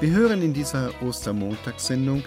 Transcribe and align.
Wir 0.00 0.10
hören 0.10 0.42
in 0.42 0.54
dieser 0.54 0.90
Ostermontagssendung 1.02 2.22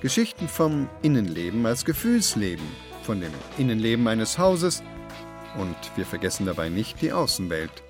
Geschichten 0.00 0.46
vom 0.46 0.88
Innenleben 1.02 1.66
als 1.66 1.84
Gefühlsleben, 1.84 2.64
von 3.02 3.20
dem 3.20 3.32
Innenleben 3.58 4.06
eines 4.06 4.38
Hauses 4.38 4.82
und 5.58 5.76
wir 5.96 6.06
vergessen 6.06 6.46
dabei 6.46 6.68
nicht 6.68 7.00
die 7.00 7.12
Außenwelt, 7.12 7.82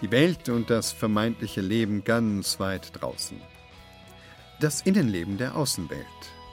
die 0.00 0.10
Welt 0.10 0.48
und 0.48 0.70
das 0.70 0.92
vermeintliche 0.92 1.60
Leben 1.60 2.04
ganz 2.04 2.58
weit 2.60 3.00
draußen. 3.00 3.40
Das 4.60 4.82
Innenleben 4.82 5.38
der 5.38 5.56
Außenwelt, 5.56 6.06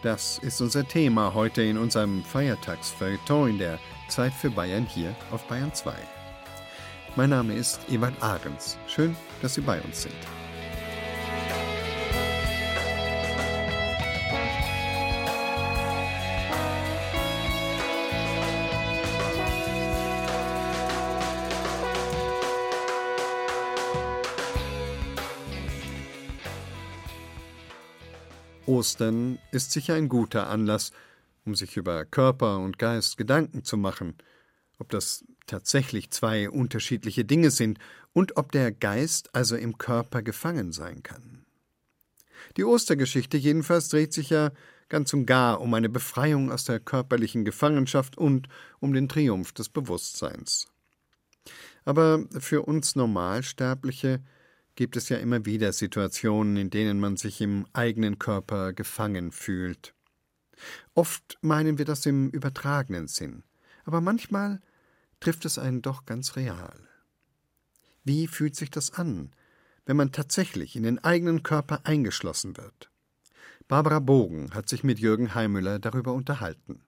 das 0.04 0.40
ist 0.40 0.62
unser 0.62 0.88
Thema 0.88 1.34
heute 1.34 1.62
in 1.62 1.78
unserem 1.78 2.24
Feiertagsfeuilleton 2.24 3.50
in 3.50 3.58
der 3.60 3.80
Zeit 4.08 4.34
für 4.34 4.50
Bayern 4.50 4.86
hier 4.86 5.16
auf 5.32 5.44
Bayern 5.48 5.74
2. 5.74 5.94
Mein 7.16 7.32
Name 7.32 7.54
ist 7.54 7.82
Ewald 7.90 8.22
Ahrens. 8.22 8.78
Schön, 8.88 9.16
dass 9.42 9.56
Sie 9.56 9.62
bei 9.62 9.82
uns 9.82 10.04
sind. 10.04 10.39
Ostern 28.80 29.40
ist 29.52 29.74
sicher 29.74 29.96
ein 29.96 30.08
guter 30.08 30.48
Anlass, 30.48 30.94
um 31.44 31.54
sich 31.54 31.76
über 31.76 32.06
Körper 32.06 32.60
und 32.60 32.80
Geist 32.80 33.18
Gedanken 33.18 33.66
zu 33.66 33.76
machen, 33.76 34.16
ob 34.78 34.88
das 34.88 35.26
tatsächlich 35.48 36.12
zwei 36.12 36.50
unterschiedliche 36.50 37.26
Dinge 37.26 37.52
sind 37.52 37.78
und 38.14 38.38
ob 38.38 38.54
der 38.54 38.72
Geist 38.72 39.36
also 39.36 39.58
im 39.58 39.78
Körper 39.78 40.22
gefangen 40.22 40.72
sein 40.72 41.04
kann. 41.04 41.46
Die 42.56 42.64
Ostergeschichte 42.64 43.36
jedenfalls 43.36 43.90
dreht 43.90 44.14
sich 44.14 44.30
ja 44.30 44.52
ganz 44.88 45.12
und 45.12 45.26
gar 45.26 45.60
um 45.60 45.74
eine 45.74 45.90
Befreiung 45.90 46.50
aus 46.50 46.64
der 46.64 46.80
körperlichen 46.80 47.44
Gefangenschaft 47.44 48.18
und 48.18 48.48
um 48.80 48.94
den 48.94 49.10
Triumph 49.10 49.52
des 49.52 49.68
Bewusstseins. 49.68 50.70
Aber 51.84 52.24
für 52.40 52.62
uns 52.62 52.96
Normalsterbliche 52.96 54.22
gibt 54.80 54.96
es 54.96 55.10
ja 55.10 55.18
immer 55.18 55.46
wieder 55.46 55.74
Situationen, 55.74 56.56
in 56.56 56.70
denen 56.70 57.02
man 57.02 57.18
sich 57.18 57.42
im 57.42 57.68
eigenen 57.74 58.18
Körper 58.18 58.72
gefangen 58.72 59.34
fühlt. 59.34 59.94
Oft 60.94 61.38
meinen 61.42 61.78
wir 61.78 61.84
das 61.84 62.06
im 62.06 62.30
übertragenen 62.30 63.10
Sinn, 63.10 63.44
aber 63.84 64.00
manchmal 64.00 64.62
trifft 65.20 65.44
es 65.44 65.60
einen 65.60 65.82
doch 65.82 66.06
ganz 66.06 66.38
real. 66.38 66.88
Wie 68.06 68.26
fühlt 68.26 68.56
sich 68.56 68.72
das 68.72 68.94
an, 68.94 69.36
wenn 69.86 69.98
man 69.98 70.14
tatsächlich 70.14 70.78
in 70.78 70.84
den 70.84 71.04
eigenen 71.04 71.44
Körper 71.44 71.82
eingeschlossen 71.86 72.56
wird? 72.56 72.90
Barbara 73.68 74.00
Bogen 74.00 74.54
hat 74.54 74.70
sich 74.70 74.86
mit 74.86 74.98
Jürgen 74.98 75.36
Heimüller 75.36 75.80
darüber 75.80 76.14
unterhalten. 76.14 76.86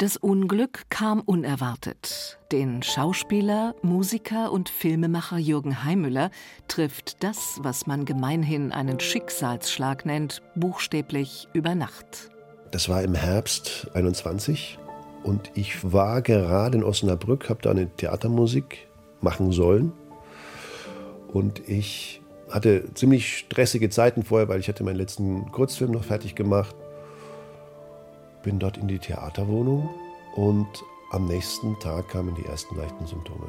Das 0.00 0.16
Unglück 0.16 0.84
kam 0.88 1.20
unerwartet. 1.20 2.38
Den 2.52 2.82
Schauspieler, 2.82 3.74
Musiker 3.82 4.50
und 4.50 4.70
Filmemacher 4.70 5.36
Jürgen 5.36 5.84
Heimüller 5.84 6.30
trifft 6.68 7.22
das, 7.22 7.58
was 7.60 7.86
man 7.86 8.06
gemeinhin 8.06 8.72
einen 8.72 8.98
Schicksalsschlag 8.98 10.06
nennt, 10.06 10.40
buchstäblich 10.54 11.48
über 11.52 11.74
Nacht. 11.74 12.30
Das 12.70 12.88
war 12.88 13.02
im 13.02 13.14
Herbst 13.14 13.88
21 13.92 14.78
und 15.22 15.50
ich 15.52 15.92
war 15.92 16.22
gerade 16.22 16.78
in 16.78 16.84
Osnabrück, 16.84 17.50
habe 17.50 17.60
da 17.60 17.70
eine 17.72 17.94
Theatermusik 17.94 18.88
machen 19.20 19.52
sollen 19.52 19.92
und 21.28 21.68
ich 21.68 22.22
hatte 22.48 22.94
ziemlich 22.94 23.36
stressige 23.36 23.90
Zeiten 23.90 24.22
vorher, 24.22 24.48
weil 24.48 24.60
ich 24.60 24.68
hatte 24.68 24.82
meinen 24.82 24.96
letzten 24.96 25.52
Kurzfilm 25.52 25.90
noch 25.90 26.04
fertig 26.04 26.34
gemacht 26.34 26.74
bin 28.42 28.58
dort 28.58 28.76
in 28.76 28.88
die 28.88 28.98
Theaterwohnung 28.98 29.88
und 30.36 30.68
am 31.10 31.26
nächsten 31.26 31.78
Tag 31.80 32.08
kamen 32.08 32.34
die 32.34 32.46
ersten 32.46 32.76
leichten 32.76 33.06
Symptome. 33.06 33.48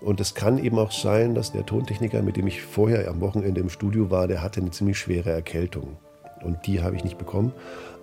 Und 0.00 0.20
es 0.20 0.34
kann 0.34 0.62
eben 0.62 0.78
auch 0.78 0.92
sein, 0.92 1.34
dass 1.34 1.52
der 1.52 1.66
Tontechniker, 1.66 2.22
mit 2.22 2.36
dem 2.36 2.46
ich 2.46 2.62
vorher 2.62 3.08
am 3.08 3.20
Wochenende 3.20 3.60
im 3.60 3.68
Studio 3.68 4.10
war, 4.10 4.28
der 4.28 4.42
hatte 4.42 4.60
eine 4.60 4.70
ziemlich 4.70 4.98
schwere 4.98 5.30
Erkältung. 5.30 5.96
Und 6.42 6.66
die 6.66 6.80
habe 6.80 6.96
ich 6.96 7.04
nicht 7.04 7.18
bekommen. 7.18 7.52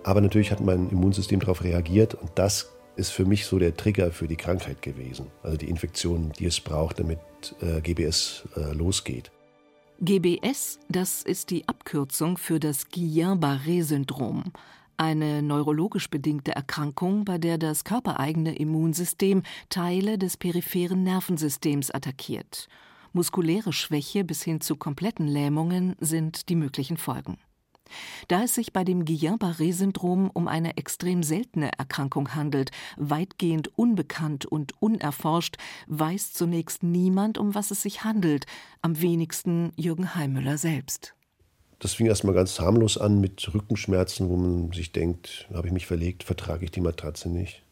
Aber 0.04 0.20
natürlich 0.20 0.52
hat 0.52 0.60
mein 0.60 0.90
Immunsystem 0.90 1.40
darauf 1.40 1.64
reagiert 1.64 2.14
und 2.14 2.30
das 2.36 2.70
ist 2.96 3.10
für 3.10 3.24
mich 3.24 3.46
so 3.46 3.58
der 3.58 3.76
Trigger 3.76 4.10
für 4.10 4.28
die 4.28 4.36
Krankheit 4.36 4.82
gewesen. 4.82 5.26
Also 5.42 5.56
die 5.56 5.68
Infektion, 5.68 6.32
die 6.38 6.46
es 6.46 6.60
braucht, 6.60 6.98
damit 6.98 7.18
äh, 7.60 7.80
GBS 7.80 8.44
äh, 8.56 8.72
losgeht. 8.74 9.30
GBS, 10.00 10.78
das 10.88 11.22
ist 11.22 11.50
die 11.50 11.66
Abkürzung 11.66 12.38
für 12.38 12.60
das 12.60 12.88
Guillain-Barré-Syndrom, 12.90 14.52
eine 14.98 15.42
neurologisch 15.42 16.10
bedingte 16.10 16.54
Erkrankung, 16.54 17.24
bei 17.24 17.38
der 17.38 17.56
das 17.56 17.84
körpereigene 17.84 18.54
Immunsystem 18.54 19.42
Teile 19.68 20.18
des 20.18 20.36
peripheren 20.36 21.02
Nervensystems 21.02 21.90
attackiert. 21.90 22.68
Muskuläre 23.12 23.72
Schwäche 23.72 24.24
bis 24.24 24.42
hin 24.42 24.60
zu 24.60 24.76
kompletten 24.76 25.26
Lähmungen 25.26 25.96
sind 26.00 26.48
die 26.48 26.56
möglichen 26.56 26.96
Folgen. 26.96 27.38
Da 28.28 28.42
es 28.42 28.54
sich 28.54 28.72
bei 28.72 28.84
dem 28.84 29.04
Guillain-Barré-Syndrom 29.04 30.30
um 30.32 30.48
eine 30.48 30.76
extrem 30.76 31.22
seltene 31.22 31.70
Erkrankung 31.78 32.34
handelt, 32.34 32.70
weitgehend 32.96 33.76
unbekannt 33.78 34.46
und 34.46 34.80
unerforscht, 34.80 35.56
weiß 35.86 36.32
zunächst 36.32 36.82
niemand, 36.82 37.38
um 37.38 37.54
was 37.54 37.70
es 37.70 37.82
sich 37.82 38.04
handelt, 38.04 38.46
am 38.82 39.00
wenigsten 39.00 39.72
Jürgen 39.76 40.14
Heimüller 40.14 40.58
selbst. 40.58 41.14
Das 41.78 41.94
fing 41.94 42.06
erstmal 42.06 42.34
ganz 42.34 42.58
harmlos 42.58 42.98
an 42.98 43.20
mit 43.20 43.54
Rückenschmerzen, 43.54 44.28
wo 44.28 44.36
man 44.36 44.72
sich 44.72 44.90
denkt, 44.90 45.46
habe 45.52 45.68
ich 45.68 45.72
mich 45.72 45.86
verlegt, 45.86 46.24
vertrage 46.24 46.64
ich 46.64 46.72
die 46.72 46.80
Matratze 46.80 47.28
nicht. 47.28 47.62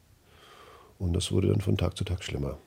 Und 0.98 1.12
das 1.12 1.32
wurde 1.32 1.48
dann 1.48 1.60
von 1.60 1.76
Tag 1.76 1.96
zu 1.96 2.04
Tag 2.04 2.22
schlimmer. 2.22 2.58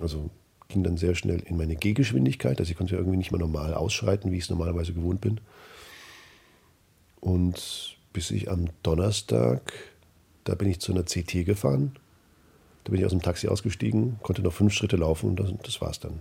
Also 0.00 0.30
ging 0.68 0.82
dann 0.82 0.96
sehr 0.96 1.14
schnell 1.14 1.40
in 1.40 1.56
meine 1.56 1.76
Gehgeschwindigkeit, 1.76 2.58
also 2.58 2.70
ich 2.70 2.76
konnte 2.76 2.96
irgendwie 2.96 3.18
nicht 3.18 3.30
mehr 3.30 3.40
normal 3.40 3.74
ausschreiten, 3.74 4.32
wie 4.32 4.38
ich 4.38 4.44
es 4.44 4.50
normalerweise 4.50 4.92
gewohnt 4.92 5.20
bin. 5.20 5.40
Und 7.20 7.96
bis 8.12 8.30
ich 8.30 8.50
am 8.50 8.66
Donnerstag, 8.82 9.72
da 10.44 10.54
bin 10.54 10.68
ich 10.68 10.80
zu 10.80 10.92
einer 10.92 11.04
CT 11.04 11.44
gefahren, 11.46 11.92
da 12.84 12.90
bin 12.90 12.98
ich 12.98 13.06
aus 13.06 13.12
dem 13.12 13.22
Taxi 13.22 13.46
ausgestiegen, 13.46 14.18
konnte 14.22 14.42
noch 14.42 14.52
fünf 14.52 14.72
Schritte 14.72 14.96
laufen 14.96 15.30
und 15.30 15.36
das, 15.40 15.52
das 15.62 15.80
war's 15.80 16.00
dann. 16.00 16.20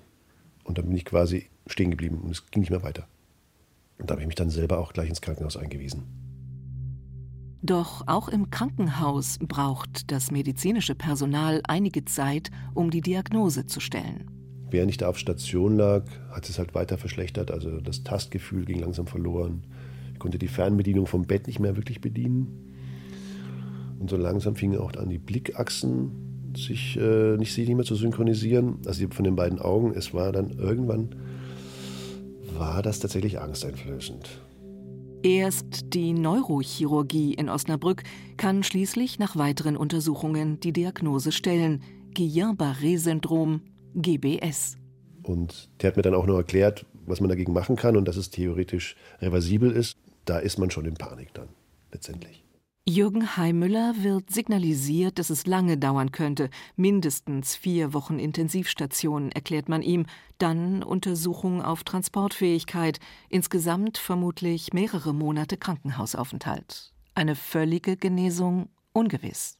Und 0.64 0.78
dann 0.78 0.86
bin 0.86 0.96
ich 0.96 1.06
quasi 1.06 1.48
stehen 1.66 1.90
geblieben 1.90 2.20
und 2.24 2.32
es 2.32 2.46
ging 2.52 2.62
nicht 2.62 2.70
mehr 2.70 2.84
weiter. 2.84 3.08
Und 4.02 4.10
da 4.10 4.14
habe 4.14 4.22
ich 4.22 4.28
mich 4.28 4.36
dann 4.36 4.50
selber 4.50 4.80
auch 4.80 4.94
gleich 4.94 5.10
ins 5.10 5.22
Krankenhaus 5.22 5.56
eingewiesen. 5.56 6.04
Doch 7.62 8.08
auch 8.08 8.28
im 8.28 8.50
Krankenhaus 8.50 9.38
braucht 9.38 10.12
das 10.12 10.32
medizinische 10.32 10.96
Personal 10.96 11.62
einige 11.68 12.04
Zeit, 12.06 12.50
um 12.74 12.90
die 12.90 13.02
Diagnose 13.02 13.68
zu 13.68 13.80
stellen. 13.80 14.32
Während 14.72 14.90
ich 14.90 14.98
da 14.98 15.10
auf 15.10 15.20
Station 15.20 15.78
lag, 15.78 16.06
hat 16.32 16.50
es 16.50 16.58
halt 16.58 16.74
weiter 16.74 16.98
verschlechtert. 16.98 17.52
Also 17.52 17.80
das 17.80 18.04
Tastgefühl 18.04 18.66
ging 18.66 18.80
langsam 18.80 19.06
verloren. 19.06 19.68
Ich 20.14 20.20
konnte 20.20 20.40
die 20.40 20.48
Fernbedienung 20.48 21.06
vom 21.06 21.28
Bett 21.28 21.46
nicht 21.46 21.60
mehr 21.60 21.76
wirklich 21.76 22.02
bedienen. 22.02 22.74
Und 24.00 24.10
so 24.10 24.18
langsam 24.18 24.56
fingen 24.56 24.80
auch 24.80 24.94
an, 24.94 25.10
die 25.10 25.20
Blickachsen 25.20 26.54
sich 26.56 26.98
äh, 26.98 27.38
nicht, 27.38 27.56
nicht 27.56 27.76
mehr 27.76 27.86
zu 27.86 27.96
synchronisieren. 27.96 28.80
Also 28.88 29.08
von 29.10 29.24
den 29.24 29.36
beiden 29.36 29.60
Augen. 29.60 29.94
Es 29.94 30.14
war 30.16 30.32
dann 30.32 30.50
irgendwann 30.50 31.16
war 32.62 32.84
das 32.84 33.00
tatsächlich 33.00 33.42
angsteinflößend. 33.42 34.30
Erst 35.24 35.94
die 35.96 36.14
Neurochirurgie 36.14 37.34
in 37.34 37.50
Osnabrück 37.50 38.04
kann 38.38 38.62
schließlich 38.62 39.18
nach 39.18 39.36
weiteren 39.36 39.76
Untersuchungen 39.76 40.60
die 40.60 40.72
Diagnose 40.72 41.32
stellen: 41.32 41.82
Guillain-Barré-Syndrom, 42.14 43.62
GBS. 43.96 44.78
Und 45.24 45.70
der 45.82 45.90
hat 45.90 45.98
mir 45.98 46.04
dann 46.04 46.14
auch 46.14 46.28
noch 46.28 46.38
erklärt, 46.38 46.86
was 47.08 47.20
man 47.20 47.30
dagegen 47.30 47.52
machen 47.52 47.76
kann 47.76 47.98
und 47.98 48.08
dass 48.08 48.16
es 48.16 48.30
theoretisch 48.30 48.96
reversibel 49.20 49.72
ist. 49.72 49.98
Da 50.26 50.38
ist 50.38 50.60
man 50.60 50.70
schon 50.70 50.86
in 50.86 50.94
Panik 50.94 51.34
dann, 51.34 51.50
letztendlich. 51.92 52.44
Jürgen 52.88 53.38
Heimüller 53.38 53.94
wird 53.98 54.32
signalisiert, 54.32 55.20
dass 55.20 55.30
es 55.30 55.46
lange 55.46 55.78
dauern 55.78 56.12
könnte. 56.12 56.50
Mindestens 56.76 57.56
vier 57.56 57.94
Wochen 57.94 58.18
Intensivstation, 58.18 59.32
erklärt 59.32 59.70
man 59.70 59.84
ihm. 59.84 60.08
Dann 60.40 60.82
Untersuchung 60.82 61.62
auf 61.62 61.84
Transportfähigkeit. 61.84 63.00
Insgesamt 63.30 64.00
vermutlich 64.00 64.74
mehrere 64.74 65.14
Monate 65.14 65.58
Krankenhausaufenthalt. 65.58 66.92
Eine 67.14 67.36
völlige 67.36 67.98
Genesung 67.98 68.68
ungewiss. 68.94 69.60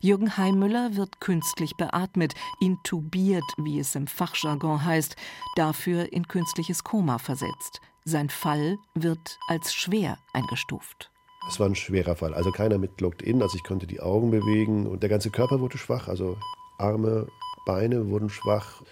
Jürgen 0.00 0.36
Heimüller 0.36 0.96
wird 0.96 1.20
künstlich 1.20 1.76
beatmet, 1.76 2.34
intubiert, 2.60 3.44
wie 3.56 3.78
es 3.78 3.94
im 3.94 4.08
Fachjargon 4.08 4.84
heißt, 4.84 5.14
dafür 5.54 6.12
in 6.12 6.26
künstliches 6.26 6.82
Koma 6.82 7.18
versetzt. 7.18 7.80
Sein 8.04 8.30
Fall 8.30 8.78
wird 8.94 9.38
als 9.46 9.72
schwer 9.72 10.18
eingestuft. 10.32 11.11
Es 11.48 11.58
war 11.58 11.66
ein 11.66 11.74
schwerer 11.74 12.16
Fall. 12.16 12.34
Also 12.34 12.50
keiner 12.50 12.78
mit 12.78 13.00
Locked-In. 13.00 13.42
Also 13.42 13.56
ich 13.56 13.64
konnte 13.64 13.86
die 13.86 14.00
Augen 14.00 14.30
bewegen 14.30 14.86
und 14.86 15.02
der 15.02 15.10
ganze 15.10 15.30
Körper 15.30 15.60
wurde 15.60 15.78
schwach. 15.78 16.08
Also 16.08 16.36
Arme, 16.78 17.26
Beine 17.66 18.08
wurden 18.08 18.30
schwach. 18.30 18.82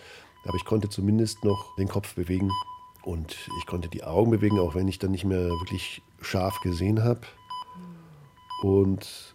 Aber 0.45 0.57
ich 0.57 0.65
konnte 0.65 0.89
zumindest 0.89 1.45
noch 1.45 1.75
den 1.77 1.89
Kopf 1.89 2.15
bewegen. 2.15 2.51
Und 3.03 3.49
ich 3.59 3.67
konnte 3.67 3.89
die 3.89 4.05
Augen 4.05 4.31
bewegen, 4.31 4.59
auch 4.59 4.75
wenn 4.75 4.89
ich 4.89 4.99
dann 4.99 5.11
nicht 5.11 5.25
mehr 5.25 5.49
wirklich 5.49 6.03
scharf 6.21 6.61
gesehen 6.61 7.03
habe. 7.03 7.23
Und 8.63 9.35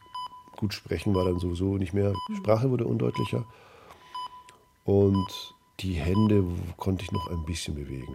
gut 0.57 0.73
sprechen 0.73 1.15
war 1.15 1.25
dann 1.25 1.39
sowieso 1.39 1.77
nicht 1.77 1.94
mehr. 1.94 2.13
Die 2.29 2.35
Sprache 2.35 2.69
wurde 2.69 2.85
undeutlicher. 2.85 3.45
Und 4.83 5.56
die 5.79 5.94
Hände 5.94 6.45
konnte 6.77 7.03
ich 7.03 7.12
noch 7.12 7.27
ein 7.29 7.44
bisschen 7.45 7.75
bewegen. 7.75 8.13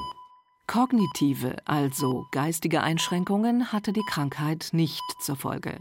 Kognitive, 0.70 1.56
also 1.64 2.28
geistige 2.30 2.80
Einschränkungen 2.80 3.72
hatte 3.72 3.92
die 3.92 4.04
Krankheit 4.08 4.68
nicht 4.70 5.02
zur 5.20 5.34
Folge. 5.34 5.80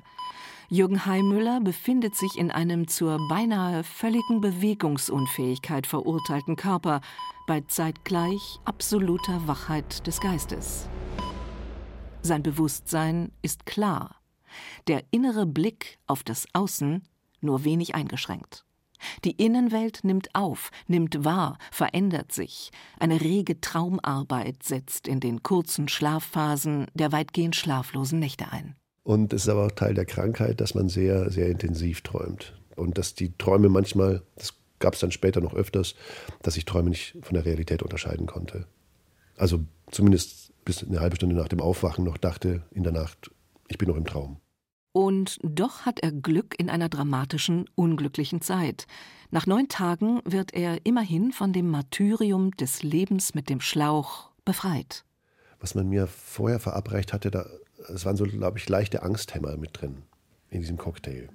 Jürgen 0.67 1.05
Heimüller 1.05 1.61
befindet 1.61 2.15
sich 2.15 2.39
in 2.39 2.49
einem 2.49 2.87
zur 2.87 3.19
beinahe 3.27 3.83
völligen 3.83 4.41
Bewegungsunfähigkeit 4.41 5.85
verurteilten 5.85 6.55
Körper 6.55 7.01
bei 7.45 7.61
zeitgleich 7.61 8.59
absoluter 8.65 9.47
Wachheit 9.47 10.07
des 10.07 10.19
Geistes. 10.21 10.89
Sein 12.23 12.41
Bewusstsein 12.41 13.31
ist 13.43 13.67
klar, 13.67 14.15
der 14.87 15.03
innere 15.11 15.45
Blick 15.45 15.99
auf 16.07 16.23
das 16.23 16.47
Außen 16.53 17.03
nur 17.41 17.63
wenig 17.63 17.93
eingeschränkt. 17.93 18.65
Die 19.23 19.31
Innenwelt 19.31 20.03
nimmt 20.03 20.29
auf, 20.33 20.71
nimmt 20.87 21.23
wahr, 21.23 21.57
verändert 21.71 22.31
sich. 22.31 22.71
Eine 22.99 23.21
rege 23.21 23.59
Traumarbeit 23.61 24.63
setzt 24.63 25.07
in 25.07 25.19
den 25.19 25.43
kurzen 25.43 25.87
Schlafphasen 25.87 26.87
der 26.93 27.11
weitgehend 27.11 27.55
schlaflosen 27.55 28.19
Nächte 28.19 28.51
ein. 28.51 28.75
Und 29.03 29.33
es 29.33 29.43
ist 29.43 29.49
aber 29.49 29.65
auch 29.65 29.71
Teil 29.71 29.93
der 29.93 30.05
Krankheit, 30.05 30.61
dass 30.61 30.75
man 30.75 30.89
sehr, 30.89 31.31
sehr 31.31 31.47
intensiv 31.47 32.01
träumt. 32.01 32.55
Und 32.75 32.97
dass 32.97 33.15
die 33.15 33.35
Träume 33.37 33.69
manchmal, 33.69 34.21
das 34.35 34.53
gab 34.79 34.93
es 34.93 34.99
dann 34.99 35.11
später 35.11 35.41
noch 35.41 35.53
öfters, 35.53 35.95
dass 36.41 36.57
ich 36.57 36.65
Träume 36.65 36.89
nicht 36.89 37.17
von 37.21 37.33
der 37.33 37.45
Realität 37.45 37.83
unterscheiden 37.83 38.27
konnte. 38.27 38.67
Also 39.37 39.61
zumindest 39.91 40.53
bis 40.65 40.83
eine 40.83 40.99
halbe 40.99 41.15
Stunde 41.15 41.35
nach 41.35 41.47
dem 41.47 41.61
Aufwachen 41.61 42.05
noch 42.05 42.17
dachte 42.17 42.63
in 42.71 42.83
der 42.83 42.91
Nacht, 42.91 43.31
ich 43.67 43.77
bin 43.77 43.87
noch 43.87 43.97
im 43.97 44.05
Traum. 44.05 44.37
Und 44.99 45.39
doch 45.43 45.85
hat 45.85 46.01
er 46.01 46.11
Glück 46.11 46.59
in 46.59 46.69
einer 46.69 46.89
dramatischen, 46.89 47.69
unglücklichen 47.75 48.41
Zeit. 48.41 48.85
Nach 49.31 49.47
neun 49.47 49.69
Tagen 49.69 50.19
wird 50.25 50.53
er 50.53 50.85
immerhin 50.85 51.31
von 51.31 51.53
dem 51.53 51.69
Martyrium 51.69 52.51
des 52.57 52.83
Lebens 52.83 53.33
mit 53.33 53.47
dem 53.47 53.61
Schlauch 53.61 54.29
befreit. 54.43 55.05
Was 55.61 55.73
man 55.73 55.87
mir 55.87 56.05
vorher 56.05 56.59
verabreicht 56.59 57.13
hatte, 57.13 57.31
da, 57.31 57.45
es 57.87 58.03
waren 58.03 58.17
so, 58.17 58.25
glaube 58.25 58.57
ich, 58.57 58.67
leichte 58.67 59.01
Angsthämmer 59.01 59.55
mit 59.55 59.79
drin 59.79 60.03
in 60.49 60.59
diesem 60.59 60.75
Cocktail. 60.75 61.29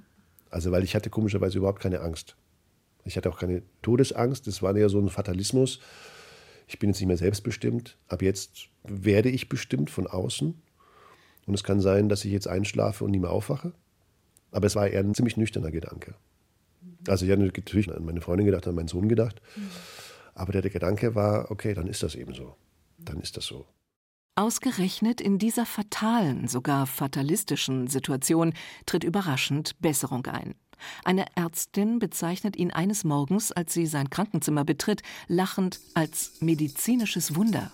Also, 0.50 0.70
weil 0.70 0.84
ich 0.84 0.94
hatte 0.94 1.08
komischerweise 1.08 1.56
überhaupt 1.56 1.81
keine 1.81 2.00
Angst. 2.00 2.37
Ich 3.06 3.17
hatte 3.17 3.31
auch 3.31 3.38
keine 3.38 3.62
Todesangst, 3.81 4.46
das 4.46 4.60
war 4.60 4.76
eher 4.76 4.90
so 4.90 5.00
ein 5.00 5.08
Fatalismus. 5.08 5.81
Ich 6.67 6.78
bin 6.78 6.90
jetzt 6.90 7.00
nicht 7.00 7.08
mehr 7.08 7.17
selbstbestimmt, 7.17 7.96
ab 8.08 8.20
jetzt 8.20 8.69
werde 8.82 9.31
ich 9.31 9.49
bestimmt 9.49 9.88
von 9.88 10.06
außen 10.06 10.60
und 11.46 11.55
es 11.55 11.64
kann 11.64 11.81
sein, 11.81 12.08
dass 12.08 12.25
ich 12.25 12.32
jetzt 12.32 12.49
einschlafe 12.49 13.05
und 13.05 13.11
nie 13.11 13.19
mehr 13.19 13.31
aufwache. 13.31 13.73
Aber 14.50 14.67
es 14.67 14.76
war 14.76 14.88
eher 14.88 15.00
ein 15.00 15.14
ziemlich 15.14 15.37
nüchterner 15.37 15.70
Gedanke. 15.70 16.14
Also 17.08 17.26
ich 17.26 17.32
hatte 17.32 17.43
natürlich 17.43 17.91
an 17.91 18.05
meine 18.05 18.20
Freundin 18.20 18.46
gedacht, 18.46 18.67
an 18.67 18.75
meinen 18.75 18.88
Sohn 18.88 19.08
gedacht. 19.08 19.43
Aber 20.35 20.52
der, 20.52 20.62
Gedanke 20.62 21.14
war, 21.14 21.50
okay, 21.50 21.75
dann 21.75 21.87
ist 21.87 22.02
das 22.02 22.14
eben 22.14 22.35
so. 22.35 22.56
Dann 22.99 23.20
ist 23.20 23.37
das 23.37 23.44
so. 23.44 23.67
Ausgerechnet 24.37 25.20
in 25.20 25.38
dieser 25.38 25.64
fatalen, 25.64 26.49
sogar 26.49 26.87
fatalistischen 26.87 27.87
Situation 27.87 28.52
tritt 28.87 29.05
überraschend 29.05 29.81
Besserung 29.81 30.26
ein. 30.26 30.55
Eine 31.05 31.26
Ärztin 31.37 32.00
bezeichnet 32.00 32.56
ihn 32.56 32.73
eines 32.73 33.05
Morgens, 33.05 33.52
als 33.52 33.73
sie 33.73 33.87
sein 33.87 34.11
Krankenzimmer 34.11 34.64
betritt, 34.64 35.02
lachend 35.29 35.79
als 35.94 36.41
medizinisches 36.41 37.37
Wunder. 37.37 37.70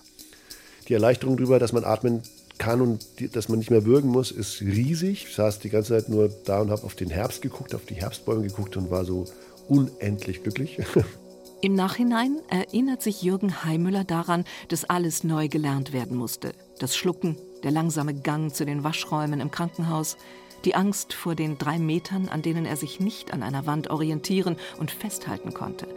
Die 0.87 0.93
Erleichterung 0.93 1.37
darüber, 1.37 1.57
dass 1.57 1.73
man 1.73 1.83
atmen 1.83 2.21
kann 2.61 2.79
und 2.79 3.19
die, 3.19 3.27
dass 3.27 3.49
man 3.49 3.57
nicht 3.57 3.71
mehr 3.71 3.85
würgen 3.85 4.11
muss, 4.11 4.29
ist 4.29 4.61
riesig. 4.61 5.25
Ich 5.27 5.35
saß 5.35 5.57
die 5.59 5.69
ganze 5.69 5.97
Zeit 5.97 6.09
nur 6.09 6.29
da 6.45 6.61
und 6.61 6.69
habe 6.69 6.83
auf 6.83 6.93
den 6.93 7.09
Herbst 7.09 7.41
geguckt, 7.41 7.73
auf 7.73 7.85
die 7.85 7.95
Herbstbäume 7.95 8.43
geguckt 8.43 8.77
und 8.77 8.91
war 8.91 9.03
so 9.03 9.25
unendlich 9.67 10.43
glücklich. 10.43 10.77
Im 11.61 11.73
Nachhinein 11.73 12.39
erinnert 12.49 13.01
sich 13.01 13.23
Jürgen 13.23 13.63
Heimüller 13.63 14.03
daran, 14.03 14.45
dass 14.67 14.85
alles 14.85 15.23
neu 15.23 15.47
gelernt 15.47 15.91
werden 15.91 16.17
musste. 16.17 16.53
Das 16.79 16.95
Schlucken, 16.95 17.35
der 17.63 17.71
langsame 17.71 18.13
Gang 18.13 18.53
zu 18.53 18.63
den 18.63 18.83
Waschräumen 18.83 19.39
im 19.39 19.49
Krankenhaus, 19.49 20.17
die 20.63 20.75
Angst 20.75 21.13
vor 21.13 21.33
den 21.33 21.57
drei 21.57 21.79
Metern, 21.79 22.29
an 22.29 22.43
denen 22.43 22.65
er 22.65 22.77
sich 22.77 22.99
nicht 22.99 23.33
an 23.33 23.41
einer 23.41 23.65
Wand 23.65 23.89
orientieren 23.89 24.55
und 24.77 24.91
festhalten 24.91 25.53
konnte. 25.53 25.87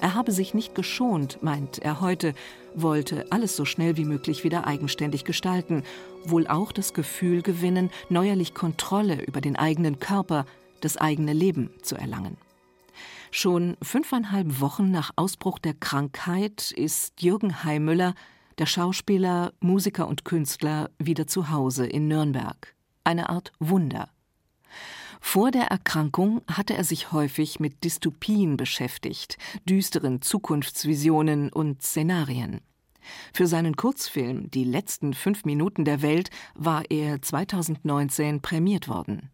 Er 0.00 0.14
habe 0.14 0.32
sich 0.32 0.54
nicht 0.54 0.74
geschont, 0.74 1.42
meint 1.42 1.78
er 1.78 2.00
heute, 2.00 2.34
wollte 2.74 3.26
alles 3.30 3.56
so 3.56 3.64
schnell 3.64 3.96
wie 3.96 4.04
möglich 4.04 4.44
wieder 4.44 4.66
eigenständig 4.66 5.24
gestalten, 5.24 5.82
wohl 6.24 6.46
auch 6.46 6.72
das 6.72 6.92
Gefühl 6.92 7.42
gewinnen, 7.42 7.90
neuerlich 8.08 8.54
Kontrolle 8.54 9.22
über 9.24 9.40
den 9.40 9.56
eigenen 9.56 10.00
Körper, 10.00 10.46
das 10.80 10.96
eigene 10.96 11.32
Leben 11.32 11.70
zu 11.82 11.96
erlangen. 11.96 12.36
Schon 13.30 13.76
fünfeinhalb 13.82 14.60
Wochen 14.60 14.90
nach 14.90 15.10
Ausbruch 15.16 15.58
der 15.58 15.74
Krankheit 15.74 16.70
ist 16.70 17.20
Jürgen 17.20 17.64
Heimüller, 17.64 18.14
der 18.58 18.66
Schauspieler, 18.66 19.52
Musiker 19.60 20.06
und 20.06 20.24
Künstler, 20.24 20.90
wieder 20.98 21.26
zu 21.26 21.50
Hause 21.50 21.86
in 21.86 22.06
Nürnberg. 22.06 22.74
Eine 23.02 23.30
Art 23.30 23.52
Wunder. 23.58 24.08
Vor 25.26 25.50
der 25.50 25.64
Erkrankung 25.64 26.42
hatte 26.46 26.74
er 26.74 26.84
sich 26.84 27.10
häufig 27.10 27.58
mit 27.58 27.82
Dystopien 27.82 28.56
beschäftigt, 28.56 29.36
düsteren 29.64 30.22
Zukunftsvisionen 30.22 31.50
und 31.50 31.82
Szenarien. 31.82 32.60
Für 33.32 33.48
seinen 33.48 33.74
Kurzfilm 33.74 34.48
Die 34.52 34.62
letzten 34.62 35.12
fünf 35.12 35.44
Minuten 35.44 35.84
der 35.84 36.02
Welt 36.02 36.30
war 36.54 36.84
er 36.88 37.20
2019 37.20 38.42
prämiert 38.42 38.86
worden. 38.86 39.30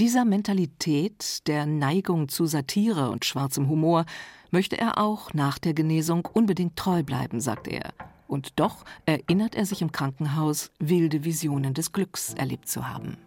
Dieser 0.00 0.24
Mentalität, 0.24 1.46
der 1.46 1.66
Neigung 1.66 2.28
zu 2.28 2.46
Satire 2.46 3.10
und 3.10 3.24
schwarzem 3.24 3.68
Humor, 3.68 4.06
möchte 4.50 4.76
er 4.76 4.98
auch 4.98 5.34
nach 5.34 5.58
der 5.60 5.74
Genesung 5.74 6.26
unbedingt 6.32 6.74
treu 6.74 7.04
bleiben, 7.04 7.38
sagt 7.38 7.68
er. 7.68 7.92
Und 8.26 8.58
doch 8.58 8.84
erinnert 9.06 9.54
er 9.54 9.66
sich 9.66 9.82
im 9.82 9.92
Krankenhaus, 9.92 10.72
wilde 10.80 11.22
Visionen 11.22 11.74
des 11.74 11.92
Glücks 11.92 12.34
erlebt 12.34 12.66
zu 12.66 12.88
haben. 12.88 13.18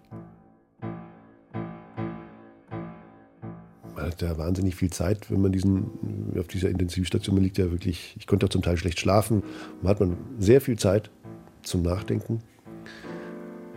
Man 3.96 4.06
hat 4.08 4.22
ja 4.22 4.38
wahnsinnig 4.38 4.75
viel 4.75 4.92
Zeit, 4.92 5.32
wenn 5.32 5.42
man 5.42 5.52
diesen, 5.52 5.90
auf 6.38 6.48
dieser 6.48 6.70
Intensivstation, 6.70 7.36
man 7.36 7.44
liegt 7.44 7.58
ja 7.58 7.72
wirklich, 7.72 8.16
ich 8.20 8.28
konnte 8.28 8.46
auch 8.46 8.50
zum 8.50 8.62
Teil 8.62 8.78
schlecht 8.78 9.00
schlafen, 9.00 9.44
man 9.82 9.90
hat 9.90 10.00
man 10.00 10.18
sehr 10.38 10.62
viel 10.62 10.78
Zeit 10.78 11.10
zum 11.64 11.82
Nachdenken. 11.82 12.42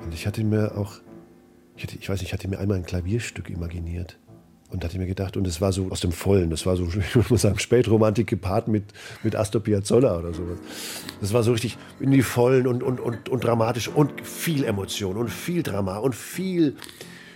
Und 0.05 0.15
ich 0.15 0.27
hatte 0.27 0.43
mir 0.45 0.77
auch, 0.77 0.95
ich, 1.77 1.85
hatte, 1.85 1.97
ich 1.99 2.09
weiß 2.09 2.21
nicht, 2.21 2.29
ich 2.29 2.33
hatte 2.33 2.49
mir 2.49 2.59
einmal 2.59 2.79
ein 2.79 2.85
Klavierstück 2.85 3.51
imaginiert. 3.51 4.19
Und 4.71 4.85
hatte 4.85 4.99
mir 4.99 5.07
gedacht, 5.07 5.39
und 5.39 5.47
es 5.47 5.63
war 5.63 5.73
so 5.73 5.91
aus 5.91 6.01
dem 6.01 6.13
Vollen, 6.13 6.51
das 6.51 6.67
war 6.67 6.77
so, 6.77 6.87
ich 7.17 7.31
muss 7.31 7.41
sagen, 7.41 7.59
Spätromantik 7.59 8.27
gepaart 8.27 8.69
mit, 8.69 8.85
mit 9.23 9.35
Astor 9.35 9.63
Piazzolla 9.63 10.19
oder 10.19 10.35
sowas. 10.35 10.59
Das 11.23 11.33
war 11.33 11.43
so 11.43 11.53
richtig 11.53 11.79
in 12.01 12.11
die 12.11 12.21
Vollen 12.21 12.67
und, 12.67 12.83
und, 12.83 13.01
und, 13.01 13.31
und 13.31 13.45
dramatisch 13.45 13.89
und 13.89 14.21
viel 14.21 14.65
Emotion 14.65 15.17
und 15.17 15.31
viel 15.31 15.63
Drama 15.63 15.97
und 15.97 16.15
viel, 16.15 16.77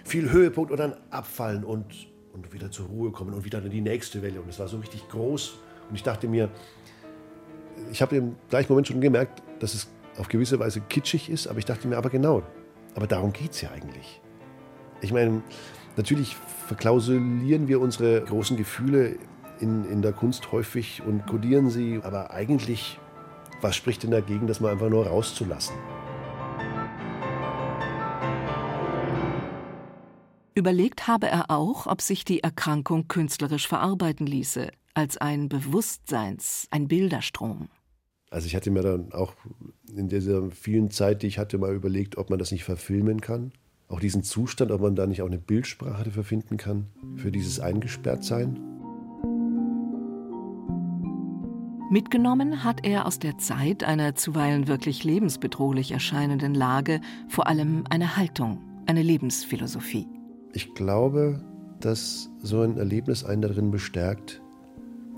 viel 0.04 0.30
Höhepunkt 0.30 0.70
und 0.70 0.76
dann 0.78 0.94
Abfallen 1.10 1.64
und, 1.64 1.86
und 2.32 2.52
wieder 2.52 2.70
zur 2.70 2.86
Ruhe 2.86 3.10
kommen 3.10 3.34
und 3.34 3.44
wieder 3.44 3.62
in 3.62 3.70
die 3.70 3.80
nächste 3.80 4.22
Welle. 4.22 4.40
Und 4.40 4.48
es 4.48 4.58
war 4.58 4.68
so 4.68 4.78
richtig 4.78 5.08
groß. 5.08 5.54
Und 5.88 5.94
ich 5.94 6.02
dachte 6.02 6.28
mir, 6.28 6.48
ich 7.90 8.02
habe 8.02 8.16
im 8.16 8.36
gleichen 8.48 8.72
Moment 8.72 8.88
schon 8.88 9.00
gemerkt, 9.00 9.42
dass 9.58 9.74
es 9.74 9.88
auf 10.18 10.28
gewisse 10.28 10.58
Weise 10.58 10.80
kitschig 10.80 11.30
ist, 11.30 11.46
aber 11.46 11.58
ich 11.58 11.64
dachte 11.64 11.88
mir, 11.88 11.96
aber 11.96 12.10
genau, 12.10 12.42
aber 12.94 13.06
darum 13.06 13.32
geht 13.32 13.52
es 13.52 13.60
ja 13.62 13.70
eigentlich. 13.70 14.20
Ich 15.00 15.12
meine, 15.12 15.42
natürlich 15.96 16.36
verklausulieren 16.66 17.68
wir 17.68 17.80
unsere 17.80 18.22
großen 18.22 18.56
Gefühle 18.56 19.16
in, 19.60 19.84
in 19.90 20.02
der 20.02 20.12
Kunst 20.12 20.52
häufig 20.52 21.02
und 21.06 21.26
kodieren 21.26 21.70
sie, 21.70 22.00
aber 22.02 22.30
eigentlich, 22.30 22.98
was 23.60 23.76
spricht 23.76 24.02
denn 24.02 24.10
dagegen, 24.10 24.46
das 24.46 24.60
mal 24.60 24.72
einfach 24.72 24.90
nur 24.90 25.06
rauszulassen? 25.06 25.74
Überlegt 30.54 31.08
habe 31.08 31.28
er 31.28 31.50
auch, 31.50 31.86
ob 31.86 32.02
sich 32.02 32.24
die 32.24 32.42
Erkrankung 32.42 33.08
künstlerisch 33.08 33.66
verarbeiten 33.66 34.26
ließe, 34.26 34.68
als 34.94 35.16
ein 35.16 35.48
Bewusstseins-, 35.48 36.66
ein 36.70 36.88
Bilderstrom. 36.88 37.68
Also 38.30 38.46
ich 38.46 38.56
hatte 38.56 38.70
mir 38.70 38.82
dann 38.82 39.12
auch 39.12 39.34
in 39.94 40.08
dieser 40.08 40.50
vielen 40.50 40.90
Zeit, 40.90 41.22
die 41.22 41.26
ich 41.26 41.38
hatte, 41.38 41.58
mal 41.58 41.74
überlegt, 41.74 42.16
ob 42.16 42.30
man 42.30 42.38
das 42.38 42.50
nicht 42.50 42.64
verfilmen 42.64 43.20
kann. 43.20 43.52
auch 43.88 44.00
diesen 44.00 44.22
Zustand, 44.22 44.70
ob 44.70 44.80
man 44.80 44.96
da 44.96 45.06
nicht 45.06 45.20
auch 45.20 45.26
eine 45.26 45.38
Bildsprache 45.38 46.04
dafür 46.04 46.24
finden 46.24 46.56
kann, 46.56 46.86
für 47.16 47.30
dieses 47.30 47.60
Eingesperrtsein. 47.60 48.58
Mitgenommen 51.90 52.64
hat 52.64 52.86
er 52.86 53.04
aus 53.04 53.18
der 53.18 53.36
Zeit 53.36 53.84
einer 53.84 54.14
zuweilen 54.14 54.66
wirklich 54.66 55.04
lebensbedrohlich 55.04 55.92
erscheinenden 55.92 56.54
Lage 56.54 57.02
vor 57.28 57.48
allem 57.48 57.84
eine 57.90 58.16
Haltung, 58.16 58.62
eine 58.86 59.02
Lebensphilosophie. 59.02 60.06
Ich 60.52 60.74
glaube, 60.74 61.40
dass 61.80 62.28
so 62.42 62.60
ein 62.60 62.76
Erlebnis 62.76 63.24
einen 63.24 63.42
darin 63.42 63.70
bestärkt, 63.70 64.42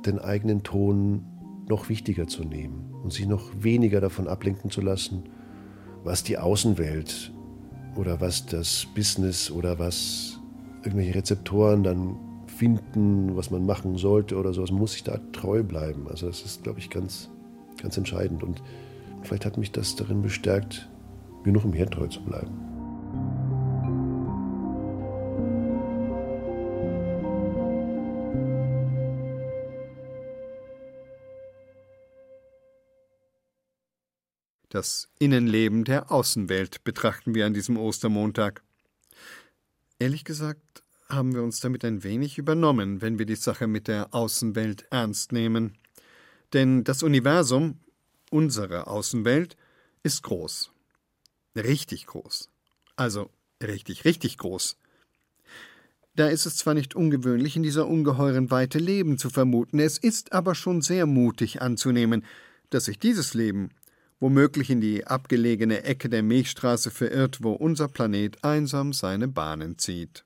den 0.06 0.18
eigenen 0.18 0.62
Ton 0.62 1.24
noch 1.68 1.88
wichtiger 1.88 2.26
zu 2.26 2.44
nehmen 2.44 2.94
und 3.02 3.12
sich 3.12 3.26
noch 3.26 3.50
weniger 3.58 4.00
davon 4.00 4.28
ablenken 4.28 4.70
zu 4.70 4.80
lassen, 4.80 5.24
was 6.04 6.22
die 6.22 6.38
Außenwelt 6.38 7.32
oder 7.96 8.20
was 8.20 8.46
das 8.46 8.86
Business 8.94 9.50
oder 9.50 9.78
was 9.78 10.40
irgendwelche 10.84 11.14
Rezeptoren 11.14 11.82
dann 11.82 12.16
finden, 12.46 13.36
was 13.36 13.50
man 13.50 13.66
machen 13.66 13.96
sollte 13.96 14.36
oder 14.36 14.52
sowas, 14.52 14.70
muss 14.70 14.94
ich 14.94 15.02
da 15.02 15.18
treu 15.32 15.62
bleiben. 15.62 16.06
Also 16.08 16.26
das 16.26 16.42
ist, 16.42 16.62
glaube 16.62 16.78
ich, 16.78 16.90
ganz, 16.90 17.30
ganz 17.82 17.96
entscheidend. 17.96 18.42
Und 18.42 18.62
vielleicht 19.22 19.44
hat 19.46 19.58
mich 19.58 19.72
das 19.72 19.96
darin 19.96 20.22
bestärkt, 20.22 20.88
genug 21.42 21.64
im 21.64 21.72
Herd 21.72 21.94
treu 21.94 22.06
zu 22.06 22.22
bleiben. 22.22 22.73
Das 34.74 35.08
Innenleben 35.20 35.84
der 35.84 36.10
Außenwelt 36.10 36.82
betrachten 36.82 37.32
wir 37.32 37.46
an 37.46 37.54
diesem 37.54 37.76
Ostermontag. 37.76 38.64
Ehrlich 40.00 40.24
gesagt 40.24 40.82
haben 41.08 41.32
wir 41.32 41.44
uns 41.44 41.60
damit 41.60 41.84
ein 41.84 42.02
wenig 42.02 42.38
übernommen, 42.38 43.00
wenn 43.00 43.16
wir 43.20 43.24
die 43.24 43.36
Sache 43.36 43.68
mit 43.68 43.86
der 43.86 44.12
Außenwelt 44.12 44.88
ernst 44.90 45.30
nehmen. 45.30 45.78
Denn 46.54 46.82
das 46.82 47.04
Universum, 47.04 47.78
unsere 48.32 48.88
Außenwelt, 48.88 49.56
ist 50.02 50.24
groß. 50.24 50.72
Richtig 51.54 52.06
groß. 52.06 52.48
Also 52.96 53.30
richtig, 53.62 54.04
richtig 54.04 54.38
groß. 54.38 54.76
Da 56.16 56.26
ist 56.26 56.46
es 56.46 56.56
zwar 56.56 56.74
nicht 56.74 56.96
ungewöhnlich, 56.96 57.54
in 57.54 57.62
dieser 57.62 57.86
ungeheuren 57.86 58.50
Weite 58.50 58.80
Leben 58.80 59.18
zu 59.18 59.30
vermuten, 59.30 59.78
es 59.78 59.98
ist 59.98 60.32
aber 60.32 60.56
schon 60.56 60.82
sehr 60.82 61.06
mutig 61.06 61.62
anzunehmen, 61.62 62.24
dass 62.70 62.86
sich 62.86 62.98
dieses 62.98 63.34
Leben 63.34 63.70
womöglich 64.24 64.70
in 64.70 64.80
die 64.80 65.06
abgelegene 65.06 65.84
Ecke 65.84 66.08
der 66.08 66.22
Milchstraße 66.22 66.90
verirrt, 66.90 67.42
wo 67.42 67.52
unser 67.52 67.88
Planet 67.88 68.42
einsam 68.42 68.94
seine 68.94 69.28
Bahnen 69.28 69.76
zieht. 69.76 70.24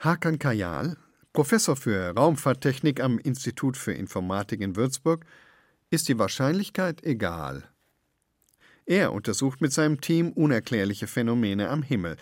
Hakan 0.00 0.38
Kayal, 0.38 0.98
Professor 1.32 1.76
für 1.76 2.14
Raumfahrttechnik 2.14 3.00
am 3.00 3.18
Institut 3.18 3.78
für 3.78 3.94
Informatik 3.94 4.60
in 4.60 4.76
Würzburg, 4.76 5.24
ist 5.88 6.08
die 6.08 6.18
Wahrscheinlichkeit 6.18 7.02
egal. 7.04 7.70
Er 8.84 9.14
untersucht 9.14 9.62
mit 9.62 9.72
seinem 9.72 10.02
Team 10.02 10.32
unerklärliche 10.32 11.06
Phänomene 11.06 11.70
am 11.70 11.82
Himmel. 11.82 12.18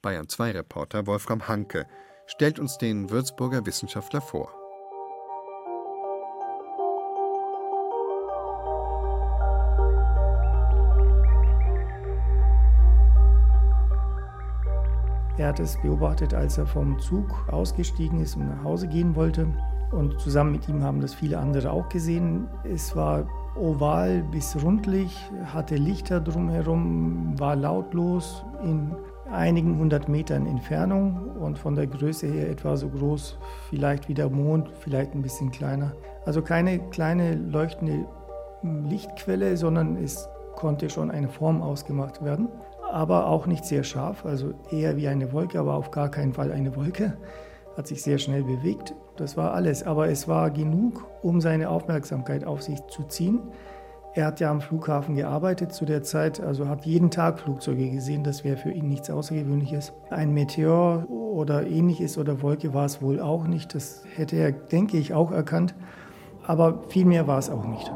Bayern 0.00 0.30
2 0.30 0.52
Reporter 0.52 1.06
Wolfram 1.06 1.46
Hanke 1.46 1.86
stellt 2.26 2.58
uns 2.58 2.78
den 2.78 3.10
Würzburger 3.10 3.66
Wissenschaftler 3.66 4.22
vor. 4.22 4.59
Er 15.40 15.48
hat 15.48 15.58
es 15.58 15.78
beobachtet, 15.78 16.34
als 16.34 16.58
er 16.58 16.66
vom 16.66 16.98
Zug 16.98 17.48
ausgestiegen 17.50 18.20
ist 18.20 18.36
und 18.36 18.46
nach 18.46 18.62
Hause 18.62 18.86
gehen 18.86 19.16
wollte. 19.16 19.46
Und 19.90 20.20
zusammen 20.20 20.52
mit 20.52 20.68
ihm 20.68 20.82
haben 20.84 21.00
das 21.00 21.14
viele 21.14 21.38
andere 21.38 21.70
auch 21.72 21.88
gesehen. 21.88 22.46
Es 22.62 22.94
war 22.94 23.26
oval 23.56 24.22
bis 24.30 24.62
rundlich, 24.62 25.16
hatte 25.46 25.76
Lichter 25.76 26.20
drumherum, 26.20 27.40
war 27.40 27.56
lautlos 27.56 28.44
in 28.62 28.94
einigen 29.32 29.78
hundert 29.78 30.10
Metern 30.10 30.46
Entfernung 30.46 31.30
und 31.40 31.58
von 31.58 31.74
der 31.74 31.86
Größe 31.86 32.26
her 32.26 32.50
etwa 32.50 32.76
so 32.76 32.90
groß, 32.90 33.38
vielleicht 33.70 34.10
wie 34.10 34.14
der 34.14 34.28
Mond, 34.28 34.68
vielleicht 34.80 35.14
ein 35.14 35.22
bisschen 35.22 35.50
kleiner. 35.50 35.94
Also 36.26 36.42
keine 36.42 36.80
kleine 36.90 37.36
leuchtende 37.36 38.04
Lichtquelle, 38.62 39.56
sondern 39.56 39.96
es 39.96 40.28
konnte 40.54 40.90
schon 40.90 41.10
eine 41.10 41.30
Form 41.30 41.62
ausgemacht 41.62 42.22
werden 42.22 42.50
aber 42.92 43.26
auch 43.26 43.46
nicht 43.46 43.64
sehr 43.64 43.84
scharf, 43.84 44.24
also 44.24 44.52
eher 44.70 44.96
wie 44.96 45.08
eine 45.08 45.32
Wolke, 45.32 45.58
aber 45.58 45.74
auf 45.74 45.90
gar 45.90 46.10
keinen 46.10 46.32
Fall 46.32 46.52
eine 46.52 46.76
Wolke. 46.76 47.16
Hat 47.76 47.86
sich 47.86 48.02
sehr 48.02 48.18
schnell 48.18 48.42
bewegt. 48.42 48.94
Das 49.16 49.36
war 49.36 49.54
alles, 49.54 49.82
aber 49.82 50.08
es 50.08 50.28
war 50.28 50.50
genug, 50.50 51.06
um 51.22 51.40
seine 51.40 51.70
Aufmerksamkeit 51.70 52.44
auf 52.44 52.62
sich 52.62 52.78
zu 52.86 53.04
ziehen. 53.04 53.40
Er 54.12 54.26
hat 54.26 54.40
ja 54.40 54.50
am 54.50 54.60
Flughafen 54.60 55.14
gearbeitet 55.14 55.72
zu 55.72 55.84
der 55.84 56.02
Zeit, 56.02 56.40
also 56.40 56.68
hat 56.68 56.84
jeden 56.84 57.12
Tag 57.12 57.38
Flugzeuge 57.38 57.90
gesehen. 57.90 58.24
Das 58.24 58.42
wäre 58.42 58.56
für 58.56 58.72
ihn 58.72 58.88
nichts 58.88 59.08
Außergewöhnliches. 59.08 59.92
Ein 60.10 60.34
Meteor 60.34 61.08
oder 61.08 61.64
ähnliches 61.66 62.18
oder 62.18 62.42
Wolke 62.42 62.74
war 62.74 62.86
es 62.86 63.00
wohl 63.00 63.20
auch 63.20 63.46
nicht. 63.46 63.72
Das 63.74 64.02
hätte 64.16 64.34
er, 64.34 64.50
denke 64.50 64.96
ich, 64.96 65.14
auch 65.14 65.30
erkannt. 65.30 65.76
Aber 66.44 66.82
viel 66.88 67.04
mehr 67.04 67.28
war 67.28 67.38
es 67.38 67.50
auch 67.50 67.66
nicht. 67.66 67.92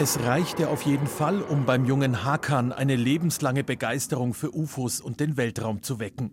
Es 0.00 0.18
reichte 0.20 0.70
auf 0.70 0.80
jeden 0.86 1.06
Fall, 1.06 1.42
um 1.42 1.66
beim 1.66 1.84
jungen 1.84 2.24
Hakan 2.24 2.72
eine 2.72 2.96
lebenslange 2.96 3.64
Begeisterung 3.64 4.32
für 4.32 4.50
UFOs 4.50 5.02
und 5.02 5.20
den 5.20 5.36
Weltraum 5.36 5.82
zu 5.82 6.00
wecken. 6.00 6.30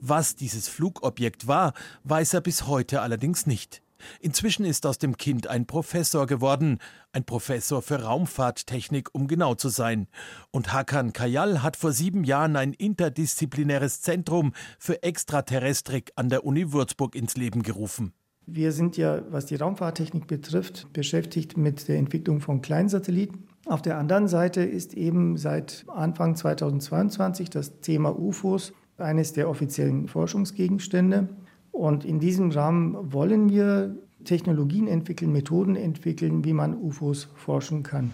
Was 0.00 0.34
dieses 0.34 0.66
Flugobjekt 0.66 1.46
war, 1.46 1.74
weiß 2.04 2.32
er 2.32 2.40
bis 2.40 2.66
heute 2.66 3.02
allerdings 3.02 3.44
nicht. 3.44 3.82
Inzwischen 4.20 4.64
ist 4.64 4.86
aus 4.86 4.96
dem 4.96 5.18
Kind 5.18 5.46
ein 5.46 5.66
Professor 5.66 6.26
geworden, 6.26 6.78
ein 7.12 7.24
Professor 7.24 7.82
für 7.82 8.02
Raumfahrttechnik, 8.02 9.10
um 9.12 9.28
genau 9.28 9.56
zu 9.56 9.68
sein. 9.68 10.08
Und 10.50 10.72
Hakan 10.72 11.12
Kayal 11.12 11.62
hat 11.62 11.76
vor 11.76 11.92
sieben 11.92 12.24
Jahren 12.24 12.56
ein 12.56 12.72
interdisziplinäres 12.72 14.00
Zentrum 14.00 14.54
für 14.78 15.02
Extraterrestrik 15.02 16.12
an 16.16 16.30
der 16.30 16.46
Uni 16.46 16.72
Würzburg 16.72 17.14
ins 17.14 17.36
Leben 17.36 17.62
gerufen. 17.62 18.14
Wir 18.46 18.72
sind 18.72 18.96
ja, 18.96 19.22
was 19.30 19.46
die 19.46 19.54
Raumfahrttechnik 19.54 20.26
betrifft, 20.26 20.92
beschäftigt 20.92 21.56
mit 21.56 21.86
der 21.88 21.98
Entwicklung 21.98 22.40
von 22.40 22.60
Kleinsatelliten. 22.60 23.44
Auf 23.66 23.82
der 23.82 23.98
anderen 23.98 24.26
Seite 24.26 24.62
ist 24.62 24.94
eben 24.94 25.36
seit 25.36 25.84
Anfang 25.88 26.34
2022 26.34 27.50
das 27.50 27.80
Thema 27.80 28.18
UFOs 28.18 28.72
eines 28.98 29.32
der 29.32 29.48
offiziellen 29.48 30.08
Forschungsgegenstände. 30.08 31.28
Und 31.70 32.04
in 32.04 32.18
diesem 32.18 32.50
Rahmen 32.50 33.12
wollen 33.12 33.48
wir 33.48 33.96
Technologien 34.24 34.88
entwickeln, 34.88 35.32
Methoden 35.32 35.76
entwickeln, 35.76 36.44
wie 36.44 36.52
man 36.52 36.74
UFOs 36.74 37.28
forschen 37.36 37.82
kann. 37.82 38.12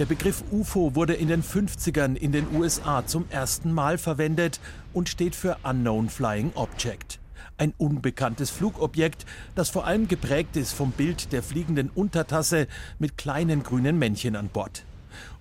Der 0.00 0.06
Begriff 0.06 0.42
UFO 0.50 0.94
wurde 0.94 1.12
in 1.12 1.28
den 1.28 1.42
50ern 1.42 2.16
in 2.16 2.32
den 2.32 2.46
USA 2.56 3.06
zum 3.06 3.26
ersten 3.28 3.70
Mal 3.70 3.98
verwendet 3.98 4.58
und 4.94 5.10
steht 5.10 5.34
für 5.36 5.58
Unknown 5.62 6.08
Flying 6.08 6.52
Object. 6.54 7.20
Ein 7.58 7.74
unbekanntes 7.76 8.48
Flugobjekt, 8.48 9.26
das 9.54 9.68
vor 9.68 9.86
allem 9.86 10.08
geprägt 10.08 10.56
ist 10.56 10.72
vom 10.72 10.92
Bild 10.92 11.34
der 11.34 11.42
fliegenden 11.42 11.90
Untertasse 11.90 12.66
mit 12.98 13.18
kleinen 13.18 13.62
grünen 13.62 13.98
Männchen 13.98 14.36
an 14.36 14.48
Bord. 14.48 14.86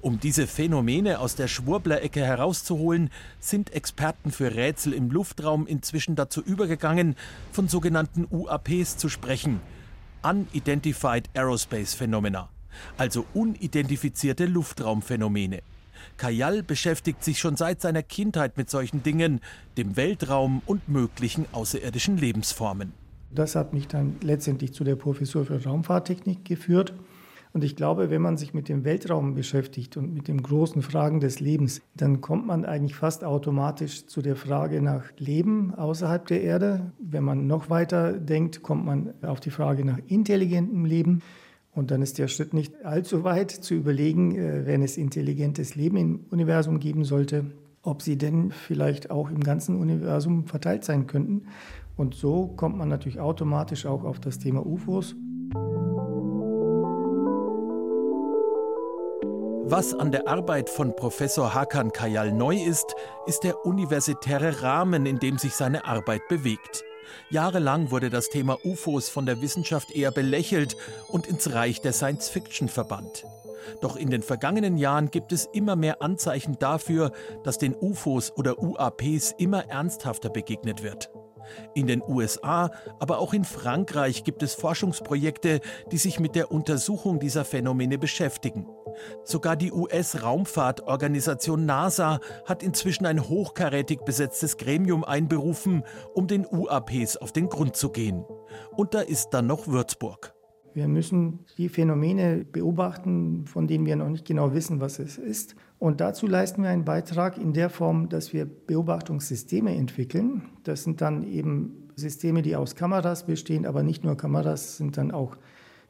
Um 0.01 0.19
diese 0.19 0.45
Phänomene 0.45 1.19
aus 1.19 1.35
der 1.35 1.47
Schwurblerecke 1.47 2.25
herauszuholen, 2.25 3.11
sind 3.39 3.71
Experten 3.71 4.29
für 4.29 4.55
Rätsel 4.55 4.91
im 4.91 5.09
Luftraum 5.09 5.67
inzwischen 5.67 6.17
dazu 6.17 6.41
übergegangen, 6.41 7.15
von 7.53 7.69
sogenannten 7.69 8.27
UAPs 8.29 8.97
zu 8.97 9.07
sprechen. 9.07 9.61
Unidentified 10.21 11.29
Aerospace 11.33 11.93
Phenomena 11.93 12.49
also 12.97 13.25
unidentifizierte 13.33 14.45
Luftraumphänomene. 14.45 15.61
Kajal 16.17 16.63
beschäftigt 16.63 17.23
sich 17.23 17.39
schon 17.39 17.55
seit 17.55 17.81
seiner 17.81 18.03
Kindheit 18.03 18.57
mit 18.57 18.69
solchen 18.69 19.03
Dingen, 19.03 19.41
dem 19.77 19.95
Weltraum 19.95 20.61
und 20.65 20.87
möglichen 20.89 21.45
außerirdischen 21.51 22.17
Lebensformen. 22.17 22.93
Das 23.31 23.55
hat 23.55 23.73
mich 23.73 23.87
dann 23.87 24.15
letztendlich 24.21 24.73
zu 24.73 24.83
der 24.83 24.95
Professur 24.95 25.45
für 25.45 25.63
Raumfahrttechnik 25.63 26.45
geführt. 26.45 26.93
Und 27.51 27.63
ich 27.63 27.75
glaube, 27.75 28.11
wenn 28.11 28.21
man 28.21 28.37
sich 28.37 28.53
mit 28.53 28.69
dem 28.69 28.85
Weltraum 28.85 29.33
beschäftigt 29.33 29.97
und 29.97 30.13
mit 30.13 30.27
den 30.27 30.43
großen 30.43 30.83
Fragen 30.83 31.19
des 31.19 31.39
Lebens, 31.39 31.81
dann 31.95 32.21
kommt 32.21 32.45
man 32.45 32.63
eigentlich 32.63 32.95
fast 32.95 33.23
automatisch 33.23 34.05
zu 34.05 34.21
der 34.21 34.35
Frage 34.35 34.83
nach 34.83 35.05
Leben 35.17 35.73
außerhalb 35.73 36.27
der 36.27 36.41
Erde. 36.43 36.91
Wenn 36.99 37.23
man 37.23 37.47
noch 37.47 37.69
weiter 37.71 38.13
denkt, 38.13 38.61
kommt 38.61 38.85
man 38.85 39.13
auf 39.23 39.39
die 39.39 39.49
Frage 39.49 39.83
nach 39.83 39.97
intelligentem 40.07 40.85
Leben. 40.85 41.23
Und 41.79 41.91
dann 41.91 42.01
ist 42.01 42.17
der 42.17 42.27
Schritt 42.27 42.53
nicht 42.53 42.83
allzu 42.83 43.23
weit 43.23 43.51
zu 43.51 43.73
überlegen, 43.73 44.35
äh, 44.35 44.65
wenn 44.65 44.81
es 44.83 44.97
intelligentes 44.97 45.75
Leben 45.75 45.95
im 45.95 46.25
Universum 46.29 46.81
geben 46.81 47.05
sollte, 47.05 47.45
ob 47.83 48.01
sie 48.01 48.17
denn 48.17 48.51
vielleicht 48.51 49.11
auch 49.11 49.29
im 49.29 49.39
ganzen 49.39 49.79
Universum 49.79 50.45
verteilt 50.45 50.83
sein 50.83 51.07
könnten. 51.07 51.43
Und 51.95 52.15
so 52.15 52.47
kommt 52.47 52.77
man 52.77 52.89
natürlich 52.89 53.21
automatisch 53.21 53.85
auch 53.85 54.03
auf 54.03 54.19
das 54.19 54.39
Thema 54.39 54.65
UFOs. 54.65 55.15
Was 59.63 59.93
an 59.93 60.11
der 60.11 60.27
Arbeit 60.27 60.69
von 60.69 60.93
Professor 60.97 61.53
Hakan 61.53 61.93
Kayal 61.93 62.33
neu 62.33 62.57
ist, 62.57 62.93
ist 63.25 63.45
der 63.45 63.65
universitäre 63.65 64.63
Rahmen, 64.63 65.05
in 65.05 65.19
dem 65.19 65.37
sich 65.37 65.53
seine 65.53 65.85
Arbeit 65.85 66.27
bewegt. 66.27 66.83
Jahrelang 67.29 67.91
wurde 67.91 68.09
das 68.09 68.29
Thema 68.29 68.57
UFOs 68.63 69.09
von 69.09 69.25
der 69.25 69.41
Wissenschaft 69.41 69.91
eher 69.91 70.11
belächelt 70.11 70.75
und 71.07 71.27
ins 71.27 71.53
Reich 71.53 71.81
der 71.81 71.93
Science 71.93 72.29
Fiction 72.29 72.69
verbannt. 72.69 73.25
Doch 73.81 73.95
in 73.95 74.09
den 74.09 74.21
vergangenen 74.21 74.77
Jahren 74.77 75.11
gibt 75.11 75.31
es 75.31 75.45
immer 75.45 75.75
mehr 75.75 76.01
Anzeichen 76.01 76.57
dafür, 76.59 77.11
dass 77.43 77.57
den 77.57 77.75
UFOs 77.75 78.35
oder 78.35 78.61
UAPs 78.61 79.33
immer 79.37 79.69
ernsthafter 79.69 80.29
begegnet 80.29 80.83
wird. 80.83 81.11
In 81.73 81.87
den 81.87 82.03
USA, 82.07 82.71
aber 82.99 83.19
auch 83.19 83.33
in 83.33 83.43
Frankreich 83.43 84.23
gibt 84.23 84.43
es 84.43 84.53
Forschungsprojekte, 84.53 85.61
die 85.91 85.97
sich 85.97 86.19
mit 86.19 86.35
der 86.35 86.51
Untersuchung 86.51 87.19
dieser 87.19 87.45
Phänomene 87.45 87.97
beschäftigen. 87.97 88.67
Sogar 89.23 89.55
die 89.55 89.71
US-Raumfahrtorganisation 89.71 91.65
NASA 91.65 92.19
hat 92.45 92.63
inzwischen 92.63 93.05
ein 93.05 93.27
hochkarätig 93.27 93.99
besetztes 94.05 94.57
Gremium 94.57 95.03
einberufen, 95.03 95.83
um 96.13 96.27
den 96.27 96.45
UAPs 96.45 97.17
auf 97.17 97.31
den 97.31 97.49
Grund 97.49 97.75
zu 97.75 97.89
gehen. 97.89 98.25
Und 98.75 98.93
da 98.93 99.01
ist 99.01 99.29
dann 99.31 99.47
noch 99.47 99.67
Würzburg. 99.67 100.33
Wir 100.73 100.87
müssen 100.87 101.45
die 101.57 101.67
Phänomene 101.67 102.45
beobachten, 102.45 103.45
von 103.47 103.67
denen 103.67 103.85
wir 103.85 103.95
noch 103.95 104.09
nicht 104.09 104.25
genau 104.25 104.53
wissen, 104.53 104.79
was 104.79 104.99
es 104.99 105.17
ist. 105.17 105.55
Und 105.79 105.99
dazu 105.99 106.27
leisten 106.27 106.61
wir 106.63 106.69
einen 106.69 106.85
Beitrag 106.85 107.37
in 107.37 107.53
der 107.53 107.69
Form, 107.69 108.09
dass 108.09 108.33
wir 108.33 108.45
Beobachtungssysteme 108.45 109.75
entwickeln. 109.75 110.43
Das 110.63 110.83
sind 110.83 111.01
dann 111.01 111.23
eben 111.23 111.89
Systeme, 111.95 112.41
die 112.41 112.55
aus 112.55 112.75
Kameras 112.75 113.25
bestehen, 113.25 113.65
aber 113.65 113.83
nicht 113.83 114.03
nur 114.03 114.15
Kameras, 114.15 114.77
sind 114.77 114.97
dann 114.97 115.11
auch 115.11 115.37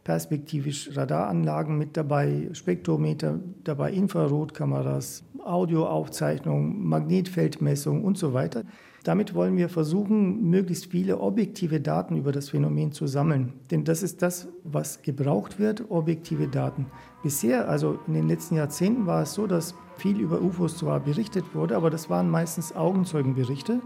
perspektivisch 0.04 0.96
Radaranlagen 0.96 1.78
mit 1.78 1.96
dabei, 1.98 2.50
Spektrometer 2.54 3.40
dabei, 3.64 3.92
Infrarotkameras, 3.92 5.24
Audioaufzeichnung, 5.44 6.88
Magnetfeldmessung 6.88 8.04
und 8.04 8.18
so 8.18 8.34
weiter. 8.34 8.64
Damit 9.04 9.34
wollen 9.34 9.56
wir 9.56 9.70
versuchen, 9.70 10.50
möglichst 10.50 10.88
viele 10.88 11.20
objektive 11.20 11.80
Daten 11.80 12.18
über 12.18 12.32
das 12.32 12.50
Phänomen 12.50 12.92
zu 12.92 13.08
sammeln. 13.08 13.54
Denn 13.72 13.86
das 13.86 14.04
ist 14.04 14.22
das, 14.22 14.50
was 14.64 15.02
gebraucht 15.02 15.58
wird, 15.58 15.90
objektive 15.90 16.48
Daten. 16.48 16.88
Bisher, 17.24 17.70
also 17.70 18.00
in 18.08 18.14
den 18.14 18.28
letzten 18.28 18.56
Jahrzehnten, 18.56 19.06
war 19.06 19.24
es 19.24 19.34
so, 19.34 19.48
dass 19.48 19.74
viel 19.98 20.20
über 20.20 20.42
UFOs 20.42 20.78
zwar 20.78 21.00
berichtet 21.00 21.46
wurde, 21.54 21.78
aber 21.78 21.90
das 21.90 22.10
waren 22.10 22.30
meistens 22.30 22.76
Augenzeugenberichte 22.76 23.82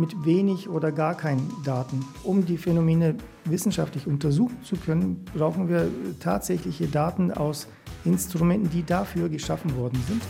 mit 0.00 0.24
wenig 0.24 0.68
oder 0.68 0.90
gar 0.90 1.14
keinen 1.14 1.52
Daten. 1.64 2.04
Um 2.24 2.46
die 2.46 2.56
Phänomene 2.56 3.16
wissenschaftlich 3.44 4.06
untersuchen 4.06 4.62
zu 4.64 4.76
können, 4.76 5.24
brauchen 5.34 5.68
wir 5.68 5.88
tatsächliche 6.18 6.88
Daten 6.88 7.30
aus 7.30 7.68
Instrumenten, 8.04 8.70
die 8.70 8.82
dafür 8.82 9.28
geschaffen 9.28 9.76
worden 9.76 10.02
sind. 10.08 10.22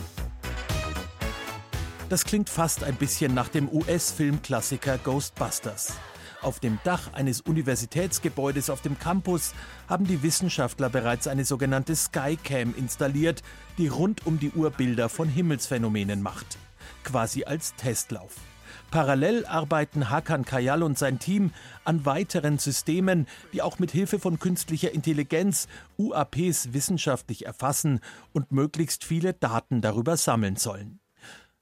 Das 2.09 2.25
klingt 2.25 2.49
fast 2.49 2.83
ein 2.83 2.95
bisschen 2.95 3.33
nach 3.33 3.47
dem 3.47 3.69
US-Filmklassiker 3.71 4.97
Ghostbusters. 4.97 5.93
Auf 6.41 6.59
dem 6.59 6.79
Dach 6.83 7.13
eines 7.13 7.39
Universitätsgebäudes 7.39 8.69
auf 8.69 8.81
dem 8.81 8.99
Campus 8.99 9.53
haben 9.87 10.05
die 10.05 10.21
Wissenschaftler 10.21 10.89
bereits 10.89 11.27
eine 11.27 11.45
sogenannte 11.45 11.95
Skycam 11.95 12.73
installiert, 12.75 13.43
die 13.77 13.87
rund 13.87 14.25
um 14.25 14.39
die 14.39 14.51
Uhr 14.51 14.71
Bilder 14.71 15.07
von 15.07 15.29
Himmelsphänomenen 15.29 16.21
macht. 16.21 16.57
Quasi 17.03 17.45
als 17.45 17.75
Testlauf. 17.75 18.35
Parallel 18.91 19.45
arbeiten 19.45 20.09
Hakan 20.09 20.43
Kayal 20.43 20.83
und 20.83 20.99
sein 20.99 21.17
Team 21.17 21.51
an 21.85 22.05
weiteren 22.05 22.57
Systemen, 22.57 23.25
die 23.53 23.61
auch 23.61 23.79
mit 23.79 23.89
Hilfe 23.89 24.19
von 24.19 24.37
künstlicher 24.37 24.91
Intelligenz 24.91 25.69
UAPs 25.97 26.73
wissenschaftlich 26.73 27.45
erfassen 27.45 28.01
und 28.33 28.51
möglichst 28.51 29.05
viele 29.05 29.33
Daten 29.33 29.79
darüber 29.79 30.17
sammeln 30.17 30.57
sollen. 30.57 30.99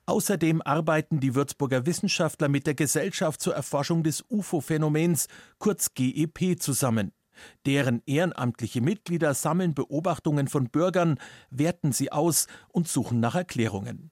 Außerdem 0.07 0.63
arbeiten 0.63 1.19
die 1.19 1.35
Würzburger 1.35 1.85
Wissenschaftler 1.85 2.49
mit 2.49 2.65
der 2.65 2.73
Gesellschaft 2.73 3.39
zur 3.41 3.53
Erforschung 3.53 4.01
des 4.01 4.25
UFO-Phänomens, 4.27 5.27
kurz 5.59 5.93
GEP, 5.93 6.59
zusammen. 6.59 7.11
Deren 7.67 8.01
ehrenamtliche 8.07 8.81
Mitglieder 8.81 9.35
sammeln 9.35 9.75
Beobachtungen 9.75 10.47
von 10.47 10.71
Bürgern, 10.71 11.19
werten 11.51 11.91
sie 11.91 12.11
aus 12.11 12.47
und 12.69 12.87
suchen 12.87 13.19
nach 13.19 13.35
Erklärungen. 13.35 14.09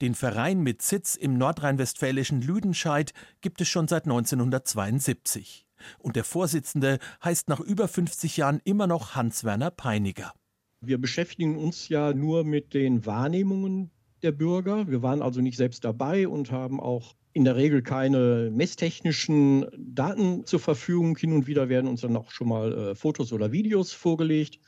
Den 0.00 0.14
Verein 0.14 0.60
mit 0.60 0.82
Sitz 0.82 1.14
im 1.14 1.38
nordrhein-westfälischen 1.38 2.42
Lüdenscheid 2.42 3.12
gibt 3.40 3.60
es 3.60 3.68
schon 3.68 3.88
seit 3.88 4.04
1972. 4.04 5.66
Und 5.98 6.16
der 6.16 6.24
Vorsitzende 6.24 6.98
heißt 7.24 7.48
nach 7.48 7.60
über 7.60 7.88
50 7.88 8.36
Jahren 8.36 8.60
immer 8.64 8.86
noch 8.86 9.14
Hans-Werner 9.14 9.70
Peiniger. 9.70 10.32
Wir 10.80 10.98
beschäftigen 10.98 11.56
uns 11.56 11.88
ja 11.88 12.12
nur 12.12 12.44
mit 12.44 12.74
den 12.74 13.04
Wahrnehmungen 13.04 13.90
der 14.22 14.32
Bürger. 14.32 14.88
Wir 14.88 15.02
waren 15.02 15.22
also 15.22 15.40
nicht 15.40 15.56
selbst 15.56 15.84
dabei 15.84 16.28
und 16.28 16.50
haben 16.50 16.80
auch 16.80 17.14
in 17.32 17.44
der 17.44 17.56
Regel 17.56 17.82
keine 17.82 18.50
messtechnischen 18.52 19.66
Daten 19.76 20.44
zur 20.46 20.60
Verfügung. 20.60 21.16
Hin 21.16 21.32
und 21.32 21.46
wieder 21.46 21.68
werden 21.68 21.86
uns 21.86 22.00
dann 22.00 22.16
auch 22.16 22.30
schon 22.30 22.48
mal 22.48 22.72
äh, 22.72 22.94
Fotos 22.94 23.32
oder 23.32 23.52
Videos 23.52 23.92
vorgelegt. 23.92 24.58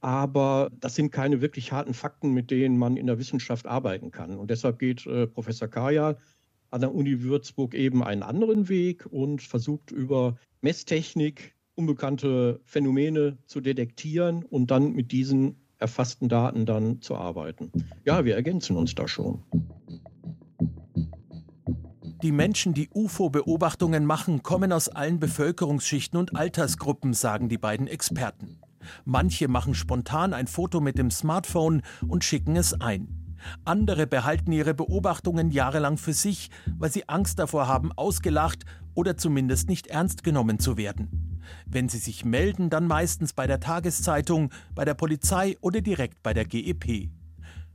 Aber 0.00 0.70
das 0.78 0.94
sind 0.94 1.10
keine 1.10 1.40
wirklich 1.40 1.72
harten 1.72 1.94
Fakten, 1.94 2.32
mit 2.32 2.50
denen 2.50 2.78
man 2.78 2.96
in 2.96 3.06
der 3.06 3.18
Wissenschaft 3.18 3.66
arbeiten 3.66 4.10
kann. 4.10 4.36
Und 4.36 4.50
deshalb 4.50 4.78
geht 4.78 5.06
äh, 5.06 5.26
Professor 5.26 5.68
Kaya 5.68 6.16
an 6.70 6.80
der 6.80 6.94
Uni 6.94 7.22
Würzburg 7.22 7.74
eben 7.74 8.04
einen 8.04 8.22
anderen 8.22 8.68
Weg 8.68 9.06
und 9.06 9.42
versucht 9.42 9.90
über 9.90 10.36
Messtechnik 10.60 11.54
unbekannte 11.74 12.60
Phänomene 12.64 13.38
zu 13.46 13.60
detektieren 13.60 14.44
und 14.44 14.70
dann 14.70 14.92
mit 14.92 15.12
diesen 15.12 15.56
erfassten 15.78 16.28
Daten 16.28 16.66
dann 16.66 17.00
zu 17.00 17.16
arbeiten. 17.16 17.70
Ja, 18.04 18.24
wir 18.24 18.34
ergänzen 18.34 18.76
uns 18.76 18.94
da 18.94 19.06
schon. 19.06 19.42
Die 22.22 22.32
Menschen, 22.32 22.74
die 22.74 22.90
UFO-Beobachtungen 22.92 24.04
machen, 24.04 24.42
kommen 24.42 24.72
aus 24.72 24.88
allen 24.88 25.20
Bevölkerungsschichten 25.20 26.18
und 26.18 26.34
Altersgruppen, 26.34 27.14
sagen 27.14 27.48
die 27.48 27.58
beiden 27.58 27.86
Experten. 27.86 28.58
Manche 29.04 29.48
machen 29.48 29.74
spontan 29.74 30.32
ein 30.34 30.46
Foto 30.46 30.80
mit 30.80 30.98
dem 30.98 31.10
Smartphone 31.10 31.82
und 32.06 32.24
schicken 32.24 32.56
es 32.56 32.80
ein. 32.80 33.08
Andere 33.64 34.06
behalten 34.06 34.52
ihre 34.52 34.74
Beobachtungen 34.74 35.50
jahrelang 35.50 35.96
für 35.96 36.12
sich, 36.12 36.50
weil 36.76 36.90
sie 36.90 37.08
Angst 37.08 37.38
davor 37.38 37.68
haben, 37.68 37.92
ausgelacht 37.92 38.64
oder 38.94 39.16
zumindest 39.16 39.68
nicht 39.68 39.86
ernst 39.86 40.24
genommen 40.24 40.58
zu 40.58 40.76
werden. 40.76 41.40
Wenn 41.66 41.88
Sie 41.88 41.98
sich 41.98 42.24
melden, 42.24 42.68
dann 42.68 42.86
meistens 42.86 43.32
bei 43.32 43.46
der 43.46 43.60
Tageszeitung, 43.60 44.50
bei 44.74 44.84
der 44.84 44.94
Polizei 44.94 45.56
oder 45.60 45.80
direkt 45.80 46.22
bei 46.22 46.34
der 46.34 46.44
GEP. 46.44 47.10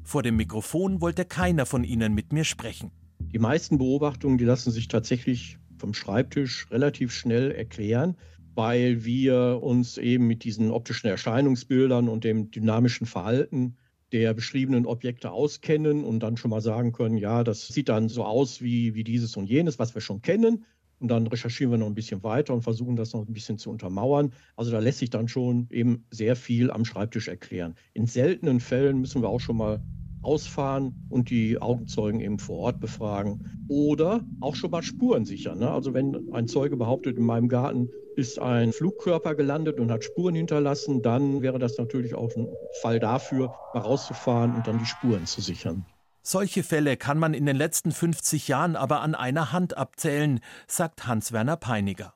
Vor 0.04 0.22
dem 0.22 0.36
Mikrofon 0.36 1.02
wollte 1.02 1.26
keiner 1.26 1.66
von 1.66 1.84
Ihnen 1.84 2.14
mit 2.14 2.34
mir 2.34 2.44
sprechen. 2.44 2.92
Die 3.20 3.40
meisten 3.40 3.78
Beobachtungen, 3.78 4.38
die 4.38 4.46
lassen 4.46 4.72
sich 4.72 4.90
tatsächlich 4.90 5.58
vom 5.78 5.94
Schreibtisch 5.94 6.68
relativ 6.72 7.12
schnell 7.14 7.52
erklären, 7.52 8.16
weil 8.56 9.04
wir 9.04 9.60
uns 9.62 9.98
eben 9.98 10.28
mit 10.28 10.44
diesen 10.44 10.72
optischen 10.72 11.08
Erscheinungsbildern 11.08 12.10
und 12.10 12.24
dem 12.24 12.52
dynamischen 12.52 13.08
Verhalten 13.08 13.78
der 14.12 14.34
beschriebenen 14.36 14.86
Objekte 14.86 15.32
auskennen 15.32 16.04
und 16.04 16.20
dann 16.20 16.38
schon 16.38 16.52
mal 16.52 16.62
sagen 16.62 16.92
können, 16.92 17.18
ja, 17.18 17.44
das 17.44 17.68
sieht 17.68 17.90
dann 17.90 18.10
so 18.10 18.24
aus 18.24 18.62
wie, 18.62 18.94
wie 18.94 19.04
dieses 19.04 19.36
und 19.36 19.50
jenes, 19.50 19.80
was 19.80 19.96
wir 19.96 20.02
schon 20.02 20.22
kennen. 20.22 20.66
Und 21.00 21.08
dann 21.10 21.26
recherchieren 21.28 21.72
wir 21.72 21.80
noch 21.80 21.88
ein 21.88 21.96
bisschen 21.96 22.24
weiter 22.24 22.54
und 22.54 22.62
versuchen 22.62 22.96
das 22.96 23.12
noch 23.14 23.28
ein 23.28 23.34
bisschen 23.34 23.58
zu 23.58 23.72
untermauern. 23.72 24.32
Also 24.56 24.72
da 24.72 24.80
lässt 24.80 25.00
sich 25.00 25.10
dann 25.10 25.28
schon 25.28 25.68
eben 25.72 26.06
sehr 26.12 26.36
viel 26.36 26.72
am 26.72 26.86
Schreibtisch 26.86 27.28
erklären. 27.28 27.76
In 27.94 28.06
seltenen 28.06 28.60
Fällen 28.60 29.00
müssen 29.00 29.22
wir 29.22 29.30
auch 29.30 29.42
schon 29.42 29.58
mal 29.58 29.84
ausfahren 30.24 31.06
und 31.10 31.30
die 31.30 31.62
Augenzeugen 31.62 32.20
eben 32.20 32.40
vor 32.40 32.58
Ort 32.60 32.80
befragen 32.80 33.66
oder 33.68 34.22
auch 34.40 34.56
schon 34.56 34.72
mal 34.72 34.84
Spuren 34.84 35.26
sichern. 35.26 35.60
Ne? 35.60 35.70
Also 35.70 35.94
wenn 35.94 36.34
ein 36.34 36.48
Zeuge 36.48 36.78
behauptet, 36.78 37.18
in 37.18 37.26
meinem 37.26 37.48
Garten 37.50 37.90
ist 38.16 38.40
ein 38.40 38.74
Flugkörper 38.74 39.36
gelandet 39.36 39.80
und 39.80 39.92
hat 39.92 40.04
Spuren 40.04 40.36
hinterlassen, 40.36 41.02
dann 41.02 41.42
wäre 41.42 41.60
das 41.60 41.78
natürlich 41.78 42.16
auch 42.16 42.36
ein 42.36 42.48
Fall 42.82 43.00
dafür, 43.00 43.54
mal 43.74 43.82
rauszufahren 43.82 44.56
und 44.56 44.68
dann 44.68 44.80
die 44.80 44.86
Spuren 44.86 45.26
zu 45.26 45.42
sichern. 45.42 45.86
Solche 46.22 46.64
Fälle 46.64 46.96
kann 46.96 47.20
man 47.20 47.34
in 47.34 47.46
den 47.46 47.58
letzten 47.58 47.92
50 47.92 48.48
Jahren 48.48 48.78
aber 48.78 49.02
an 49.02 49.14
einer 49.14 49.52
Hand 49.52 49.76
abzählen, 49.78 50.40
sagt 50.68 51.06
Hans-Werner 51.06 51.58
Peiniger. 51.58 52.14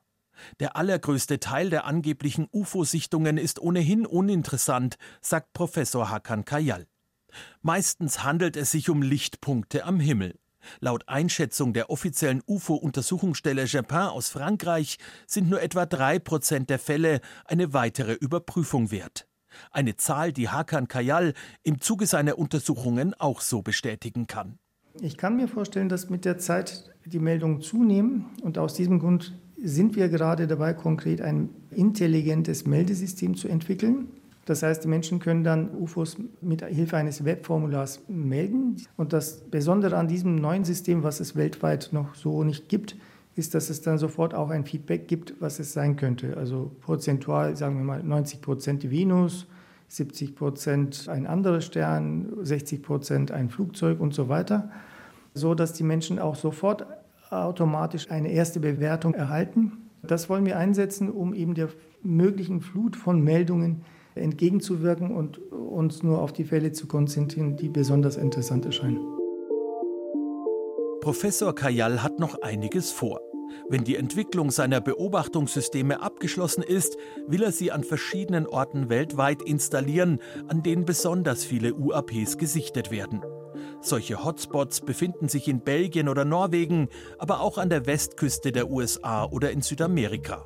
Der 0.60 0.76
allergrößte 0.76 1.40
Teil 1.40 1.68
der 1.68 1.84
angeblichen 1.84 2.48
UFO-Sichtungen 2.50 3.36
ist 3.38 3.60
ohnehin 3.60 4.06
uninteressant, 4.06 4.96
sagt 5.20 5.52
Professor 5.52 6.10
Hakan 6.10 6.44
Kayal. 6.44 6.86
Meistens 7.62 8.24
handelt 8.24 8.56
es 8.56 8.70
sich 8.70 8.90
um 8.90 9.02
Lichtpunkte 9.02 9.84
am 9.84 10.00
Himmel. 10.00 10.38
Laut 10.80 11.08
Einschätzung 11.08 11.72
der 11.72 11.90
offiziellen 11.90 12.42
UFO-Untersuchungsstelle 12.46 13.64
Japin 13.64 13.98
aus 13.98 14.28
Frankreich 14.28 14.98
sind 15.26 15.48
nur 15.48 15.62
etwa 15.62 15.86
drei 15.86 16.18
Prozent 16.18 16.70
der 16.70 16.78
Fälle 16.78 17.20
eine 17.44 17.72
weitere 17.72 18.12
Überprüfung 18.14 18.90
wert. 18.90 19.26
Eine 19.70 19.96
Zahl, 19.96 20.32
die 20.32 20.48
Hakan 20.48 20.88
Kayal 20.88 21.34
im 21.62 21.80
Zuge 21.80 22.06
seiner 22.06 22.38
Untersuchungen 22.38 23.14
auch 23.14 23.40
so 23.40 23.62
bestätigen 23.62 24.26
kann. 24.26 24.58
Ich 25.00 25.16
kann 25.16 25.36
mir 25.36 25.48
vorstellen, 25.48 25.88
dass 25.88 26.10
mit 26.10 26.24
der 26.24 26.38
Zeit 26.38 26.90
die 27.04 27.18
Meldungen 27.18 27.60
zunehmen 27.60 28.26
und 28.42 28.58
aus 28.58 28.74
diesem 28.74 28.98
Grund 28.98 29.38
sind 29.56 29.96
wir 29.96 30.08
gerade 30.08 30.46
dabei, 30.46 30.72
konkret 30.74 31.20
ein 31.20 31.50
intelligentes 31.70 32.66
Meldesystem 32.66 33.36
zu 33.36 33.48
entwickeln. 33.48 34.08
Das 34.48 34.62
heißt, 34.62 34.82
die 34.82 34.88
Menschen 34.88 35.18
können 35.18 35.44
dann 35.44 35.74
UFOs 35.74 36.16
mit 36.40 36.64
Hilfe 36.64 36.96
eines 36.96 37.22
Webformulars 37.22 38.00
melden. 38.08 38.76
Und 38.96 39.12
das 39.12 39.42
Besondere 39.50 39.98
an 39.98 40.08
diesem 40.08 40.36
neuen 40.36 40.64
System, 40.64 41.02
was 41.02 41.20
es 41.20 41.36
weltweit 41.36 41.90
noch 41.92 42.14
so 42.14 42.42
nicht 42.44 42.66
gibt, 42.70 42.96
ist, 43.36 43.54
dass 43.54 43.68
es 43.68 43.82
dann 43.82 43.98
sofort 43.98 44.32
auch 44.32 44.48
ein 44.48 44.64
Feedback 44.64 45.06
gibt, 45.06 45.34
was 45.38 45.58
es 45.58 45.74
sein 45.74 45.96
könnte. 45.96 46.38
Also 46.38 46.74
prozentual, 46.80 47.56
sagen 47.56 47.76
wir 47.76 47.84
mal, 47.84 48.02
90 48.02 48.40
Prozent 48.40 48.90
Venus, 48.90 49.46
70 49.88 50.34
Prozent 50.34 51.10
ein 51.10 51.26
anderer 51.26 51.60
Stern, 51.60 52.32
60 52.40 52.82
Prozent 52.82 53.30
ein 53.30 53.50
Flugzeug 53.50 54.00
und 54.00 54.14
so 54.14 54.30
weiter, 54.30 54.70
so 55.34 55.54
dass 55.54 55.74
die 55.74 55.84
Menschen 55.84 56.18
auch 56.18 56.36
sofort 56.36 56.86
automatisch 57.28 58.10
eine 58.10 58.32
erste 58.32 58.60
Bewertung 58.60 59.12
erhalten. 59.12 59.72
Das 60.02 60.30
wollen 60.30 60.46
wir 60.46 60.56
einsetzen, 60.56 61.10
um 61.10 61.34
eben 61.34 61.52
der 61.52 61.68
möglichen 62.02 62.62
Flut 62.62 62.96
von 62.96 63.22
Meldungen 63.22 63.84
entgegenzuwirken 64.18 65.14
und 65.14 65.38
uns 65.52 66.02
nur 66.02 66.20
auf 66.20 66.32
die 66.32 66.44
Fälle 66.44 66.72
zu 66.72 66.86
konzentrieren, 66.86 67.56
die 67.56 67.68
besonders 67.68 68.16
interessant 68.16 68.66
erscheinen. 68.66 69.00
Professor 71.00 71.54
Kajal 71.54 72.02
hat 72.02 72.18
noch 72.18 72.42
einiges 72.42 72.90
vor. 72.90 73.20
Wenn 73.68 73.84
die 73.84 73.96
Entwicklung 73.96 74.50
seiner 74.50 74.80
Beobachtungssysteme 74.80 76.02
abgeschlossen 76.02 76.62
ist, 76.62 76.96
will 77.26 77.42
er 77.42 77.52
sie 77.52 77.72
an 77.72 77.84
verschiedenen 77.84 78.46
Orten 78.46 78.88
weltweit 78.88 79.42
installieren, 79.42 80.20
an 80.48 80.62
denen 80.62 80.84
besonders 80.84 81.44
viele 81.44 81.74
UAPs 81.74 82.36
gesichtet 82.38 82.90
werden. 82.90 83.22
Solche 83.80 84.24
Hotspots 84.24 84.80
befinden 84.80 85.28
sich 85.28 85.46
in 85.46 85.60
Belgien 85.60 86.08
oder 86.08 86.24
Norwegen, 86.24 86.88
aber 87.18 87.40
auch 87.40 87.58
an 87.58 87.70
der 87.70 87.86
Westküste 87.86 88.50
der 88.50 88.70
USA 88.70 89.24
oder 89.24 89.52
in 89.52 89.62
Südamerika. 89.62 90.44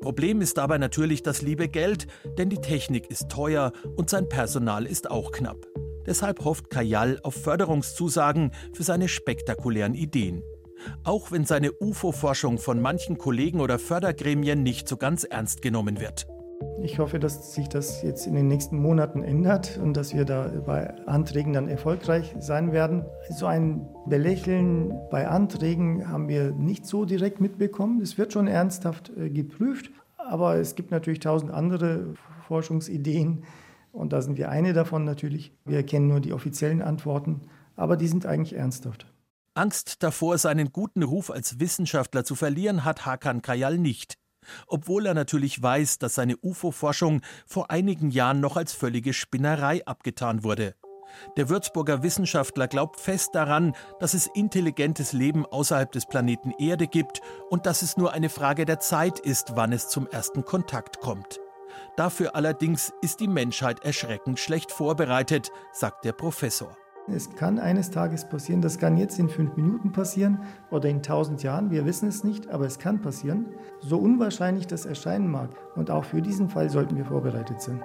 Problem 0.00 0.40
ist 0.40 0.56
dabei 0.56 0.78
natürlich 0.78 1.22
das 1.22 1.42
liebe 1.42 1.68
Geld, 1.68 2.06
denn 2.38 2.48
die 2.48 2.60
Technik 2.60 3.10
ist 3.10 3.28
teuer 3.28 3.72
und 3.96 4.08
sein 4.08 4.28
Personal 4.28 4.86
ist 4.86 5.10
auch 5.10 5.32
knapp. 5.32 5.66
Deshalb 6.06 6.44
hofft 6.44 6.70
Kajal 6.70 7.18
auf 7.22 7.34
Förderungszusagen 7.34 8.52
für 8.72 8.84
seine 8.84 9.08
spektakulären 9.08 9.94
Ideen. 9.94 10.42
Auch 11.04 11.30
wenn 11.30 11.44
seine 11.44 11.72
UFO-Forschung 11.72 12.58
von 12.58 12.80
manchen 12.80 13.18
Kollegen 13.18 13.60
oder 13.60 13.78
Fördergremien 13.78 14.62
nicht 14.62 14.88
so 14.88 14.96
ganz 14.96 15.24
ernst 15.24 15.60
genommen 15.60 16.00
wird. 16.00 16.26
Ich 16.82 16.98
hoffe, 16.98 17.18
dass 17.18 17.54
sich 17.54 17.68
das 17.68 18.02
jetzt 18.02 18.26
in 18.26 18.34
den 18.34 18.48
nächsten 18.48 18.78
Monaten 18.80 19.22
ändert 19.22 19.78
und 19.78 19.94
dass 19.94 20.14
wir 20.14 20.24
da 20.24 20.48
bei 20.64 20.94
Anträgen 21.06 21.52
dann 21.52 21.68
erfolgreich 21.68 22.34
sein 22.38 22.72
werden. 22.72 23.04
So 23.30 23.46
ein 23.46 23.86
Belächeln 24.06 24.92
bei 25.10 25.28
Anträgen 25.28 26.08
haben 26.08 26.28
wir 26.28 26.52
nicht 26.52 26.86
so 26.86 27.04
direkt 27.04 27.40
mitbekommen. 27.40 28.00
Es 28.00 28.16
wird 28.16 28.32
schon 28.32 28.46
ernsthaft 28.46 29.12
äh, 29.16 29.28
geprüft, 29.28 29.90
aber 30.16 30.56
es 30.56 30.74
gibt 30.74 30.90
natürlich 30.90 31.20
tausend 31.20 31.50
andere 31.50 32.14
Forschungsideen 32.46 33.44
und 33.92 34.12
da 34.12 34.22
sind 34.22 34.38
wir 34.38 34.48
eine 34.48 34.72
davon 34.72 35.04
natürlich. 35.04 35.52
Wir 35.64 35.82
kennen 35.84 36.08
nur 36.08 36.20
die 36.20 36.32
offiziellen 36.32 36.82
Antworten, 36.82 37.42
aber 37.76 37.96
die 37.96 38.08
sind 38.08 38.26
eigentlich 38.26 38.54
ernsthaft. 38.54 39.06
Angst 39.54 40.02
davor, 40.02 40.38
seinen 40.38 40.72
guten 40.72 41.02
Ruf 41.02 41.30
als 41.30 41.60
Wissenschaftler 41.60 42.24
zu 42.24 42.34
verlieren, 42.34 42.84
hat 42.84 43.04
Hakan 43.04 43.42
Kayal 43.42 43.78
nicht 43.78 44.19
obwohl 44.66 45.06
er 45.06 45.14
natürlich 45.14 45.62
weiß, 45.62 45.98
dass 45.98 46.14
seine 46.14 46.36
UFO-Forschung 46.36 47.22
vor 47.46 47.70
einigen 47.70 48.10
Jahren 48.10 48.40
noch 48.40 48.56
als 48.56 48.72
völlige 48.72 49.12
Spinnerei 49.12 49.84
abgetan 49.86 50.44
wurde. 50.44 50.74
Der 51.36 51.48
Würzburger 51.48 52.02
Wissenschaftler 52.02 52.68
glaubt 52.68 53.00
fest 53.00 53.34
daran, 53.34 53.74
dass 53.98 54.14
es 54.14 54.28
intelligentes 54.28 55.12
Leben 55.12 55.46
außerhalb 55.46 55.90
des 55.90 56.06
Planeten 56.06 56.52
Erde 56.58 56.86
gibt 56.86 57.20
und 57.48 57.66
dass 57.66 57.82
es 57.82 57.96
nur 57.96 58.12
eine 58.12 58.28
Frage 58.28 58.64
der 58.64 58.80
Zeit 58.80 59.18
ist, 59.18 59.56
wann 59.56 59.72
es 59.72 59.88
zum 59.88 60.06
ersten 60.06 60.44
Kontakt 60.44 61.00
kommt. 61.00 61.40
Dafür 61.96 62.34
allerdings 62.34 62.92
ist 63.02 63.20
die 63.20 63.28
Menschheit 63.28 63.84
erschreckend 63.84 64.38
schlecht 64.38 64.72
vorbereitet, 64.72 65.50
sagt 65.72 66.04
der 66.04 66.12
Professor. 66.12 66.76
Es 67.12 67.34
kann 67.34 67.58
eines 67.58 67.90
Tages 67.90 68.28
passieren, 68.28 68.62
das 68.62 68.78
kann 68.78 68.96
jetzt 68.96 69.18
in 69.18 69.28
fünf 69.28 69.56
Minuten 69.56 69.92
passieren 69.92 70.40
oder 70.70 70.88
in 70.88 71.02
tausend 71.02 71.42
Jahren, 71.42 71.70
wir 71.70 71.84
wissen 71.86 72.08
es 72.08 72.24
nicht, 72.24 72.48
aber 72.48 72.66
es 72.66 72.78
kann 72.78 73.00
passieren. 73.00 73.46
So 73.80 73.98
unwahrscheinlich 73.98 74.66
das 74.66 74.86
erscheinen 74.86 75.28
mag. 75.28 75.50
Und 75.76 75.90
auch 75.90 76.04
für 76.04 76.22
diesen 76.22 76.48
Fall 76.48 76.70
sollten 76.70 76.96
wir 76.96 77.04
vorbereitet 77.04 77.60
sein. 77.60 77.82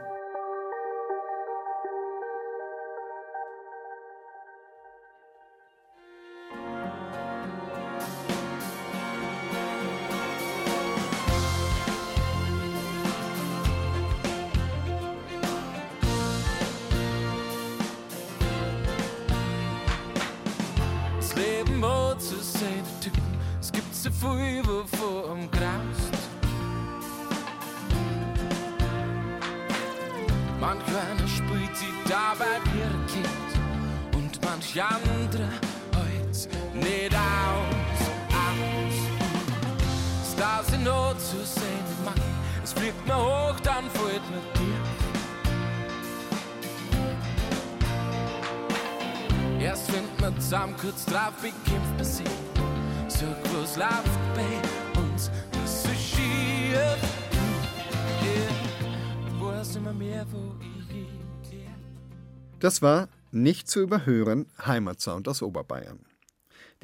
Das 62.60 62.84
war 62.84 63.10
nicht 63.31 63.67
zu 63.67 63.81
überhören 63.81 64.45
Heimatsound 64.63 65.27
aus 65.27 65.41
Oberbayern. 65.41 66.05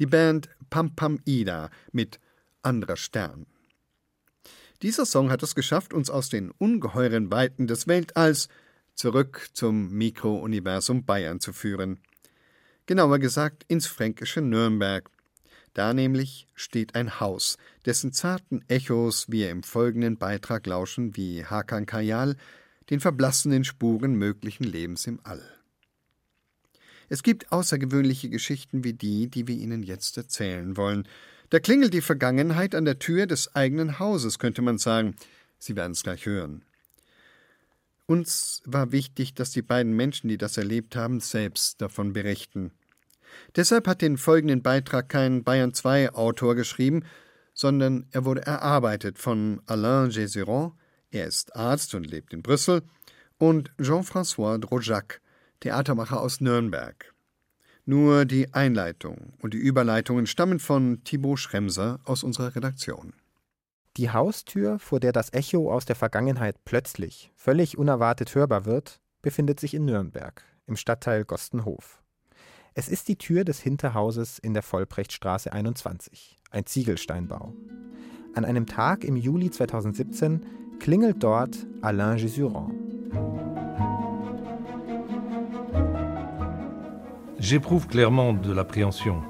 Die 0.00 0.06
Band 0.06 0.48
Pam 0.68 0.96
Pam 0.96 1.20
Ida 1.24 1.70
mit 1.92 2.18
Anderer 2.62 2.96
Stern. 2.96 3.46
Dieser 4.82 5.06
Song 5.06 5.30
hat 5.30 5.44
es 5.44 5.54
geschafft, 5.54 5.94
uns 5.94 6.10
aus 6.10 6.28
den 6.28 6.50
ungeheuren 6.50 7.30
Weiten 7.30 7.68
des 7.68 7.86
Weltalls 7.86 8.48
zurück 8.96 9.50
zum 9.52 9.92
Mikrouniversum 9.92 11.04
Bayern 11.04 11.38
zu 11.38 11.52
führen. 11.52 12.00
Genauer 12.86 13.18
gesagt 13.18 13.64
ins 13.68 13.86
fränkische 13.86 14.40
Nürnberg. 14.40 15.08
Da 15.74 15.94
nämlich 15.94 16.46
steht 16.54 16.94
ein 16.94 17.20
Haus, 17.20 17.56
dessen 17.86 18.12
zarten 18.12 18.64
Echos 18.68 19.30
wir 19.30 19.50
im 19.50 19.62
folgenden 19.62 20.18
Beitrag 20.18 20.66
lauschen 20.66 21.16
wie 21.16 21.44
Hakan 21.44 21.86
Kajal 21.86 22.36
den 22.90 23.00
verblassenen 23.00 23.64
Spuren 23.64 24.14
möglichen 24.16 24.64
Lebens 24.64 25.06
im 25.06 25.20
All. 25.22 25.42
Es 27.08 27.22
gibt 27.22 27.52
außergewöhnliche 27.52 28.28
Geschichten 28.30 28.84
wie 28.84 28.94
die, 28.94 29.28
die 29.28 29.46
wir 29.46 29.56
Ihnen 29.56 29.82
jetzt 29.82 30.16
erzählen 30.16 30.76
wollen. 30.76 31.06
Da 31.50 31.60
klingelt 31.60 31.94
die 31.94 32.00
Vergangenheit 32.00 32.74
an 32.74 32.84
der 32.84 32.98
Tür 32.98 33.26
des 33.26 33.54
eigenen 33.54 33.98
Hauses, 33.98 34.38
könnte 34.38 34.62
man 34.62 34.78
sagen. 34.78 35.14
Sie 35.58 35.76
werden 35.76 35.92
es 35.92 36.02
gleich 36.02 36.26
hören. 36.26 36.64
Uns 38.06 38.62
war 38.66 38.92
wichtig, 38.92 39.34
dass 39.34 39.50
die 39.52 39.62
beiden 39.62 39.94
Menschen, 39.94 40.28
die 40.28 40.38
das 40.38 40.56
erlebt 40.56 40.96
haben, 40.96 41.20
selbst 41.20 41.80
davon 41.80 42.12
berichten. 42.12 42.72
Deshalb 43.56 43.86
hat 43.86 44.02
den 44.02 44.18
folgenden 44.18 44.62
Beitrag 44.62 45.08
kein 45.08 45.44
Bayern 45.44 45.72
2 45.72 46.12
Autor 46.14 46.54
geschrieben, 46.54 47.04
sondern 47.54 48.06
er 48.10 48.24
wurde 48.24 48.44
erarbeitet 48.44 49.18
von 49.18 49.60
Alain 49.66 50.10
Gésiron, 50.10 50.72
er 51.10 51.26
ist 51.26 51.54
Arzt 51.54 51.94
und 51.94 52.04
lebt 52.04 52.32
in 52.32 52.42
Brüssel, 52.42 52.82
und 53.38 53.70
Jean-François 53.80 54.58
Drojac, 54.58 55.20
Theatermacher 55.60 56.20
aus 56.20 56.40
Nürnberg. 56.40 57.12
Nur 57.84 58.24
die 58.24 58.54
Einleitung 58.54 59.34
und 59.40 59.54
die 59.54 59.58
Überleitungen 59.58 60.26
stammen 60.26 60.60
von 60.60 61.02
Thibaut 61.04 61.40
Schremser 61.40 62.00
aus 62.04 62.22
unserer 62.22 62.54
Redaktion. 62.54 63.14
Die 63.98 64.10
Haustür, 64.10 64.78
vor 64.78 65.00
der 65.00 65.12
das 65.12 65.34
Echo 65.34 65.70
aus 65.70 65.84
der 65.84 65.96
Vergangenheit 65.96 66.56
plötzlich, 66.64 67.30
völlig 67.36 67.76
unerwartet 67.76 68.34
hörbar 68.34 68.64
wird, 68.64 69.02
befindet 69.20 69.60
sich 69.60 69.74
in 69.74 69.84
Nürnberg, 69.84 70.42
im 70.66 70.76
Stadtteil 70.76 71.26
Gostenhof. 71.26 72.02
Es 72.72 72.88
ist 72.88 73.08
die 73.08 73.18
Tür 73.18 73.44
des 73.44 73.60
Hinterhauses 73.60 74.38
in 74.38 74.54
der 74.54 74.62
Vollbrechtstraße 74.62 75.52
21, 75.52 76.38
ein 76.50 76.64
Ziegelsteinbau. 76.64 77.52
An 78.34 78.46
einem 78.46 78.64
Tag 78.64 79.04
im 79.04 79.14
Juli 79.14 79.50
2017 79.50 80.46
klingelt 80.80 81.22
dort 81.22 81.54
Alain 81.82 82.16
Gésuron. 82.16 82.70
J'éprouve 87.38 87.88
clairement 87.88 88.32
de 88.32 88.54
l'appréhension. 88.54 89.22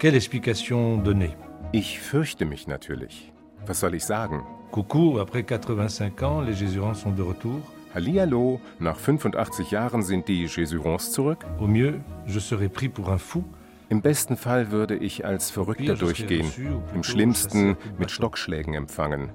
Quelle 0.00 0.16
explication 0.16 1.04
donner 1.04 1.36
Ich 1.70 2.00
fürchte 2.00 2.44
mich 2.44 2.66
natürlich. 2.66 3.33
Was 3.66 3.80
soll 3.80 3.94
ich 3.94 4.04
sagen? 4.04 4.42
Coucou, 4.72 5.18
après 5.20 5.42
85 5.42 6.22
ans, 6.22 6.40
les 6.42 6.54
Jésurans 6.54 6.94
sont 6.94 7.12
de 7.12 7.22
retour. 7.22 7.60
Hallihallo, 7.94 8.60
nach 8.78 8.98
85 8.98 9.70
Jahren 9.70 10.02
sind 10.02 10.28
die 10.28 10.46
Jésurons 10.48 11.12
zurück? 11.12 11.46
Au 11.58 11.66
mieux, 11.66 12.00
je 12.26 12.40
serais 12.40 12.68
pris 12.68 12.88
pour 12.90 13.08
un 13.08 13.18
fou. 13.18 13.44
Im 13.88 14.02
besten 14.02 14.36
Fall 14.36 14.70
würde 14.70 14.96
ich 14.96 15.24
als 15.24 15.50
Verrückter 15.50 15.94
durchgehen, 15.94 16.50
im 16.94 17.02
schlimmsten 17.02 17.76
mit 17.98 18.10
Stockschlägen 18.10 18.74
empfangen. 18.74 19.30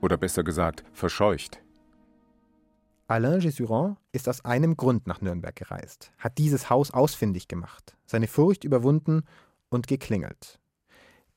Oder 0.00 0.18
besser 0.18 0.44
gesagt, 0.44 0.84
verscheucht. 0.92 1.60
Alain 3.08 3.40
Jesuron 3.40 3.96
ist 4.12 4.28
aus 4.28 4.44
einem 4.44 4.76
Grund 4.76 5.06
nach 5.06 5.20
Nürnberg 5.20 5.56
gereist, 5.56 6.12
hat 6.18 6.38
dieses 6.38 6.70
Haus 6.70 6.90
ausfindig 6.92 7.48
gemacht, 7.48 7.96
seine 8.06 8.28
Furcht 8.28 8.64
überwunden 8.64 9.22
und 9.68 9.88
geklingelt. 9.88 10.60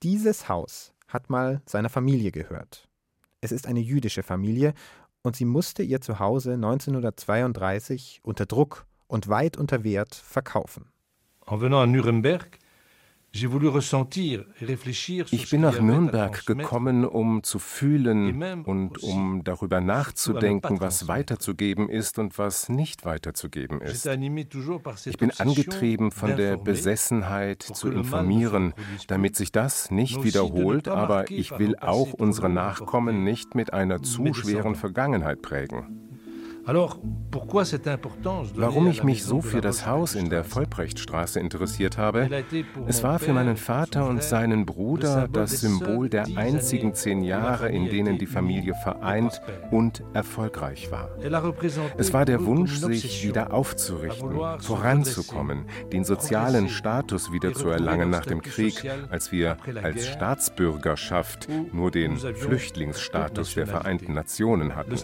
Dieses 0.04 0.50
Haus 0.50 0.94
hat 1.08 1.30
mal 1.30 1.62
seiner 1.66 1.90
Familie 1.90 2.32
gehört. 2.32 2.88
Es 3.42 3.52
ist 3.52 3.68
eine 3.68 3.80
jüdische 3.80 4.24
Familie 4.24 4.74
und 5.22 5.36
sie 5.36 5.46
musste 5.46 5.84
ihr 5.84 6.02
Zuhause 6.02 6.54
1932 6.54 8.22
unter 8.24 8.46
Druck 8.46 8.86
und 9.08 9.28
weit 9.28 9.58
unter 9.58 9.84
Wert 9.84 10.16
verkaufen. 10.16 10.92
En 11.46 11.62
venant 11.62 11.84
à 11.84 11.88
Nuremberg, 11.88 12.60
ich 15.32 15.50
bin 15.50 15.62
nach 15.62 15.80
Nürnberg 15.80 16.46
gekommen, 16.46 17.06
um 17.06 17.44
zu 17.44 17.60
fühlen 17.60 18.64
und 18.64 19.04
um 19.04 19.44
darüber 19.44 19.82
nachzudenken, 19.82 20.80
was 20.80 21.08
weiterzugeben 21.08 21.90
ist 21.90 22.20
und 22.20 22.38
was 22.38 22.70
nicht 22.70 23.06
weiterzugeben 23.06 23.82
ist. 23.82 24.06
Ich 25.06 25.18
bin 25.18 25.32
angetrieben 25.32 26.12
von 26.12 26.36
der 26.36 26.58
Besessenheit 26.58 27.62
zu 27.62 27.92
informieren, 27.92 28.74
damit 29.08 29.36
sich 29.36 29.52
das 29.52 29.92
nicht 29.92 30.24
wiederholt, 30.24 30.88
aber 30.88 31.30
ich 31.30 31.58
will 31.58 31.76
auch 31.78 32.14
unsere 32.14 32.50
Nachkommen 32.50 33.24
nicht 33.24 33.56
mit 33.56 33.74
einer 33.74 34.02
zu 34.02 34.34
schweren 34.34 34.76
Vergangenheit 34.76 35.42
prägen. 35.42 36.07
Warum 38.56 38.88
ich 38.88 39.04
mich 39.04 39.24
so 39.24 39.42
für 39.42 39.62
das 39.62 39.88
Haus 39.88 40.16
in 40.16 40.30
der 40.30 40.44
Vollbrechtstraße 40.44 41.40
interessiert 41.40 41.98
habe? 41.98 42.30
Es 42.88 43.04
war 43.04 43.20
für 43.20 43.32
meinen 43.32 43.56
Vater 43.56 44.06
und 44.06 44.22
seinen 44.22 44.66
Bruder 44.66 45.30
das 45.32 45.62
Symbol 45.62 46.10
der 46.10 46.28
einzigen 46.36 46.94
zehn 46.94 47.22
Jahre, 47.22 47.70
in 47.70 47.86
denen 47.90 48.18
die 48.18 48.26
Familie 48.26 48.74
vereint 48.74 49.42
und 49.72 50.04
erfolgreich 50.14 50.92
war. 50.92 51.10
Es 51.98 52.12
war 52.12 52.26
der 52.26 52.46
Wunsch, 52.46 52.80
sich 52.80 53.26
wieder 53.26 53.54
aufzurichten, 53.54 54.38
voranzukommen, 54.60 55.68
den 55.94 56.04
sozialen 56.04 56.68
Status 56.68 57.32
wieder 57.32 57.54
zu 57.54 57.70
erlangen 57.70 58.10
nach 58.10 58.26
dem 58.26 58.42
Krieg, 58.42 58.84
als 59.10 59.32
wir 59.32 59.56
als 59.82 60.08
Staatsbürgerschaft 60.08 61.48
nur 61.72 61.92
den 61.92 62.18
Flüchtlingsstatus 62.18 63.54
der 63.54 63.68
Vereinten 63.68 64.14
Nationen 64.14 64.76
hatten. 64.76 64.98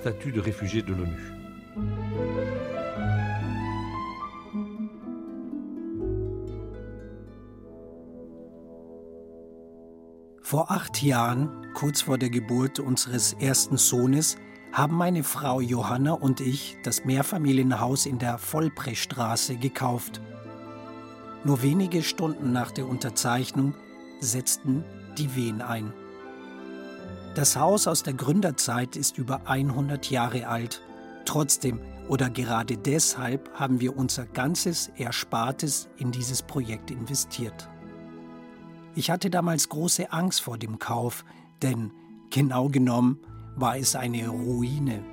Vor 10.44 10.70
acht 10.70 11.02
Jahren, 11.02 11.50
kurz 11.74 12.02
vor 12.02 12.20
der 12.20 12.30
Geburt 12.30 12.80
unseres 12.80 13.34
ersten 13.34 13.78
Sohnes, 13.78 14.38
haben 14.72 14.96
meine 14.96 15.24
Frau 15.24 15.62
Johanna 15.62 16.12
und 16.12 16.42
ich 16.42 16.78
das 16.84 17.06
Mehrfamilienhaus 17.06 18.06
in 18.06 18.20
der 18.20 18.38
Vollbrechtstraße 18.38 19.56
gekauft. 19.56 20.22
Nur 21.44 21.64
wenige 21.64 22.04
Stunden 22.04 22.52
nach 22.52 22.70
der 22.70 22.88
Unterzeichnung 22.88 23.74
setzten 24.20 24.84
die 25.18 25.36
Wehen 25.36 25.64
ein. 25.64 25.92
Das 27.34 27.56
Haus 27.56 27.88
aus 27.88 28.04
der 28.04 28.14
Gründerzeit 28.14 28.96
ist 28.96 29.18
über 29.18 29.48
100 29.48 30.12
Jahre 30.12 30.48
alt. 30.48 30.84
Trotzdem 31.26 31.80
oder 32.10 32.30
gerade 32.30 32.78
deshalb 32.78 33.50
haben 33.54 33.80
wir 33.80 33.96
unser 33.98 34.26
ganzes 34.26 34.90
Erspartes 34.98 35.90
in 35.98 36.12
dieses 36.12 36.42
Projekt 36.42 36.92
investiert. 36.92 37.70
Ich 38.96 39.10
hatte 39.10 39.30
damals 39.30 39.70
große 39.70 40.12
Angst 40.12 40.42
vor 40.42 40.58
dem 40.58 40.80
Kauf, 40.80 41.26
denn 41.62 41.92
genau 42.30 42.68
genommen 42.68 43.20
war 43.56 43.78
es 43.78 43.96
eine 43.96 44.28
Ruine. 44.28 45.04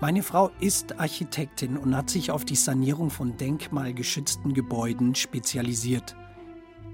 Meine 0.00 0.22
Frau 0.22 0.50
ist 0.60 1.00
Architektin 1.00 1.76
und 1.76 1.96
hat 1.96 2.10
sich 2.10 2.30
auf 2.30 2.44
die 2.44 2.56
Sanierung 2.56 3.10
von 3.10 3.36
denkmalgeschützten 3.36 4.52
Gebäuden 4.52 5.14
spezialisiert. 5.14 6.16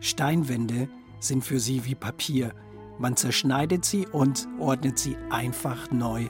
Steinwände 0.00 0.88
sind 1.18 1.44
für 1.44 1.60
sie 1.60 1.84
wie 1.84 1.94
Papier. 1.94 2.54
Man 2.98 3.16
zerschneidet 3.16 3.84
sie 3.84 4.06
und 4.06 4.48
ordnet 4.58 4.98
sie 4.98 5.16
einfach 5.30 5.90
neu. 5.90 6.28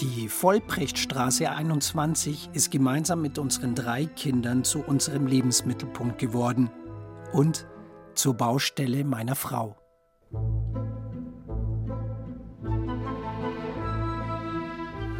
Die 0.00 0.28
Vollbrechtstraße 0.28 1.50
21 1.50 2.50
ist 2.52 2.70
gemeinsam 2.70 3.22
mit 3.22 3.38
unseren 3.38 3.74
drei 3.74 4.04
Kindern 4.04 4.62
zu 4.62 4.80
unserem 4.80 5.26
Lebensmittelpunkt 5.26 6.18
geworden 6.18 6.70
und 7.32 7.66
zur 8.14 8.34
Baustelle 8.34 9.04
meiner 9.04 9.34
Frau. 9.34 9.74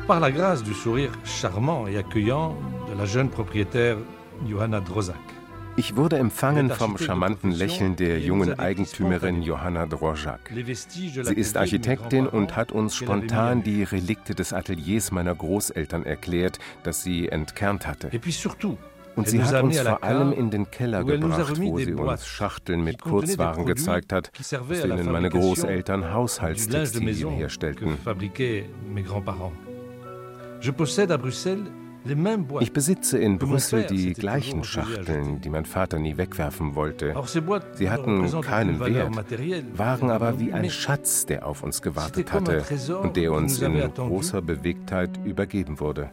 Par 0.07 0.21
la 0.21 0.31
grâce 0.31 0.63
du 0.63 0.75
sourire 0.75 1.13
charmant 1.25 1.87
et 1.87 1.97
accueillant 1.97 2.55
de 2.87 2.99
la 2.99 3.07
jeune 3.07 3.31
propriétaire 3.31 3.97
Johanna 4.47 4.81
Drozak. 4.81 5.17
Ich 5.79 5.95
wurde 5.95 6.17
empfangen 6.17 6.71
vom 6.71 6.97
charmanten 6.97 7.51
Lächeln 7.51 7.97
der 7.97 8.19
jungen 8.19 8.59
Eigentümerin 8.59 9.43
Johanna 9.43 9.85
Drozak. 9.85 10.41
Sie 10.51 11.35
ist 11.35 11.57
Architektin 11.59 12.27
und 12.27 12.57
hat 12.57 12.73
uns 12.73 12.97
spontan 12.97 13.63
die 13.63 13.83
Relikte 13.83 14.35
des 14.35 14.55
Ateliers 14.55 15.13
meiner 15.13 15.35
Großeltern 15.35 16.07
erklärt, 16.07 16.59
das 16.83 17.03
sie 17.03 17.29
entkernt 17.29 17.87
hatte. 17.87 18.11
Und 19.17 19.29
sie 19.29 19.43
hat 19.43 19.63
uns 19.63 19.79
vor 19.79 20.03
allem 20.03 20.33
in 20.33 20.51
den 20.51 20.71
Keller 20.71 21.05
gebracht, 21.05 21.59
wo 21.59 21.79
sie 21.79 21.95
uns 21.95 22.27
Schachteln 22.27 22.83
mit 22.83 23.01
Kurzwaren 23.01 23.67
gezeigt 23.67 24.13
hat, 24.13 24.31
aus 24.39 24.51
denen 24.83 25.13
meine 25.13 25.29
Großeltern 25.29 26.13
Haushaltstextilien 26.13 27.31
herstellten. 27.31 27.99
Ich 30.61 30.73
besitze 32.73 33.19
in 33.19 33.39
Brüssel 33.39 33.87
die 33.87 34.13
gleichen 34.15 34.65
Schachteln, 34.65 35.41
die 35.41 35.49
mein 35.49 35.65
Vater 35.65 35.99
nie 35.99 36.17
wegwerfen 36.17 36.75
wollte. 36.75 37.15
Sie 37.75 37.91
hatten 37.91 38.41
keinen 38.41 38.81
Wert, 38.81 39.79
waren 39.79 40.11
aber 40.11 40.39
wie 40.39 40.53
ein 40.53 40.71
Schatz, 40.71 41.27
der 41.27 41.47
auf 41.47 41.63
uns 41.63 41.83
gewartet 41.83 42.33
hatte 42.33 42.65
und 43.03 43.17
der 43.17 43.33
uns 43.33 43.61
in 43.61 43.93
großer 43.95 44.43
Bewegtheit 44.43 45.19
übergeben 45.25 45.81
wurde. 45.81 46.11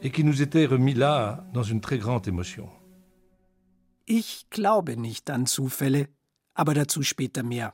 Ich 4.06 4.50
glaube 4.50 4.98
nicht 4.98 5.30
an 5.30 5.46
Zufälle, 5.46 6.08
aber 6.54 6.74
dazu 6.74 7.04
später 7.04 7.44
mehr. 7.44 7.74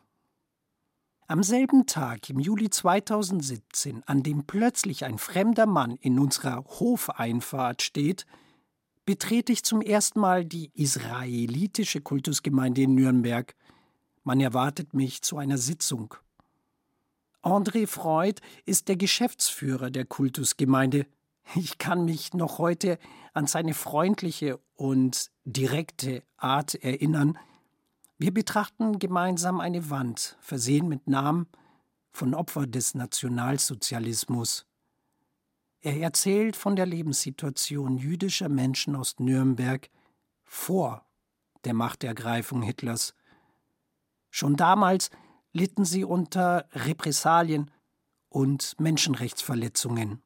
Am 1.31 1.43
selben 1.43 1.85
Tag 1.85 2.31
im 2.31 2.39
Juli 2.39 2.71
2017, 2.71 4.01
an 4.07 4.23
dem 4.23 4.45
plötzlich 4.47 5.05
ein 5.05 5.19
fremder 5.19 5.67
Mann 5.67 5.95
in 6.01 6.17
unserer 6.17 6.65
Hofeinfahrt 6.65 7.83
steht, 7.83 8.25
betrete 9.05 9.51
ich 9.51 9.63
zum 9.63 9.83
ersten 9.83 10.21
Mal 10.21 10.43
die 10.43 10.71
israelitische 10.73 12.01
Kultusgemeinde 12.01 12.81
in 12.81 12.95
Nürnberg. 12.95 13.53
Man 14.23 14.39
erwartet 14.39 14.95
mich 14.95 15.21
zu 15.21 15.37
einer 15.37 15.59
Sitzung. 15.59 16.15
André 17.43 17.85
Freud 17.85 18.41
ist 18.65 18.87
der 18.87 18.95
Geschäftsführer 18.95 19.91
der 19.91 20.05
Kultusgemeinde. 20.05 21.05
Ich 21.53 21.77
kann 21.77 22.05
mich 22.05 22.33
noch 22.33 22.57
heute 22.57 22.97
an 23.35 23.45
seine 23.45 23.75
freundliche 23.75 24.59
und 24.73 25.29
direkte 25.45 26.23
Art 26.37 26.73
erinnern. 26.73 27.37
Wir 28.21 28.33
betrachten 28.33 28.99
gemeinsam 28.99 29.61
eine 29.61 29.89
Wand, 29.89 30.35
versehen 30.41 30.89
mit 30.89 31.07
Namen 31.07 31.47
von 32.11 32.33
Opfern 32.33 32.69
des 32.69 32.93
Nationalsozialismus. 32.93 34.65
Er 35.79 35.95
erzählt 36.01 36.57
von 36.57 36.75
der 36.75 36.85
Lebenssituation 36.85 37.97
jüdischer 37.97 38.49
Menschen 38.49 38.97
aus 38.97 39.19
Nürnberg 39.19 39.89
vor 40.43 41.05
der 41.63 41.73
Machtergreifung 41.73 42.61
Hitlers. 42.61 43.15
Schon 44.29 44.57
damals 44.57 45.11
litten 45.53 45.85
sie 45.85 46.03
unter 46.03 46.67
Repressalien 46.73 47.71
und 48.27 48.77
Menschenrechtsverletzungen. 48.81 50.21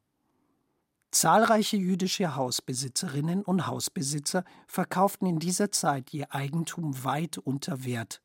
Zahlreiche 1.14 1.78
jüdische 1.78 2.36
Hausbesitzerinnen 2.36 3.44
und 3.44 3.68
Hausbesitzer 3.68 4.44
verkauften 4.66 5.28
in 5.28 5.38
dieser 5.38 5.72
Zeit 5.72 6.12
ihr 6.12 6.34
Eigentum 6.34 7.04
weit 7.04 7.38
unter 7.38 7.86
Wert 7.86 8.24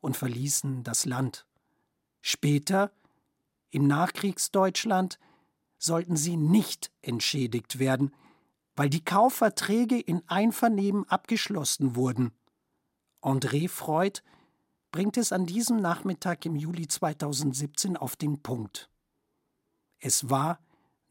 und 0.00 0.16
verließen 0.16 0.82
das 0.82 1.04
Land. 1.04 1.46
Später, 2.22 2.90
im 3.68 3.86
Nachkriegsdeutschland, 3.86 5.18
sollten 5.76 6.16
sie 6.16 6.38
nicht 6.38 6.90
entschädigt 7.02 7.78
werden, 7.78 8.14
weil 8.76 8.88
die 8.88 9.04
Kaufverträge 9.04 10.00
in 10.00 10.22
Einvernehmen 10.26 11.06
abgeschlossen 11.10 11.96
wurden. 11.96 12.32
André 13.20 13.68
Freud 13.68 14.20
bringt 14.90 15.18
es 15.18 15.32
an 15.32 15.44
diesem 15.44 15.76
Nachmittag 15.76 16.46
im 16.46 16.56
Juli 16.56 16.88
2017 16.88 17.98
auf 17.98 18.16
den 18.16 18.42
Punkt. 18.42 18.88
Es 19.98 20.30
war 20.30 20.58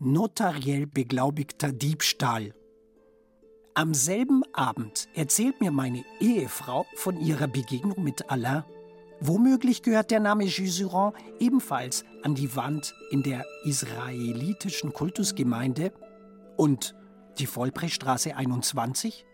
notariell 0.01 0.87
beglaubigter 0.87 1.71
Diebstahl. 1.71 2.55
Am 3.75 3.93
selben 3.93 4.41
Abend 4.51 5.07
erzählt 5.13 5.61
mir 5.61 5.71
meine 5.71 6.03
Ehefrau 6.19 6.85
von 6.95 7.17
ihrer 7.19 7.47
Begegnung 7.47 8.03
mit 8.03 8.29
Alain. 8.29 8.63
Womöglich 9.19 9.83
gehört 9.83 10.09
der 10.09 10.19
Name 10.19 10.45
Jusuran 10.45 11.13
ebenfalls 11.39 12.03
an 12.23 12.33
die 12.33 12.55
Wand 12.55 12.95
in 13.11 13.21
der 13.21 13.45
israelitischen 13.63 14.91
Kultusgemeinde 14.91 15.93
und 16.57 16.95
die 17.37 17.45
Vollbrechtstraße 17.45 18.35
21? 18.35 19.25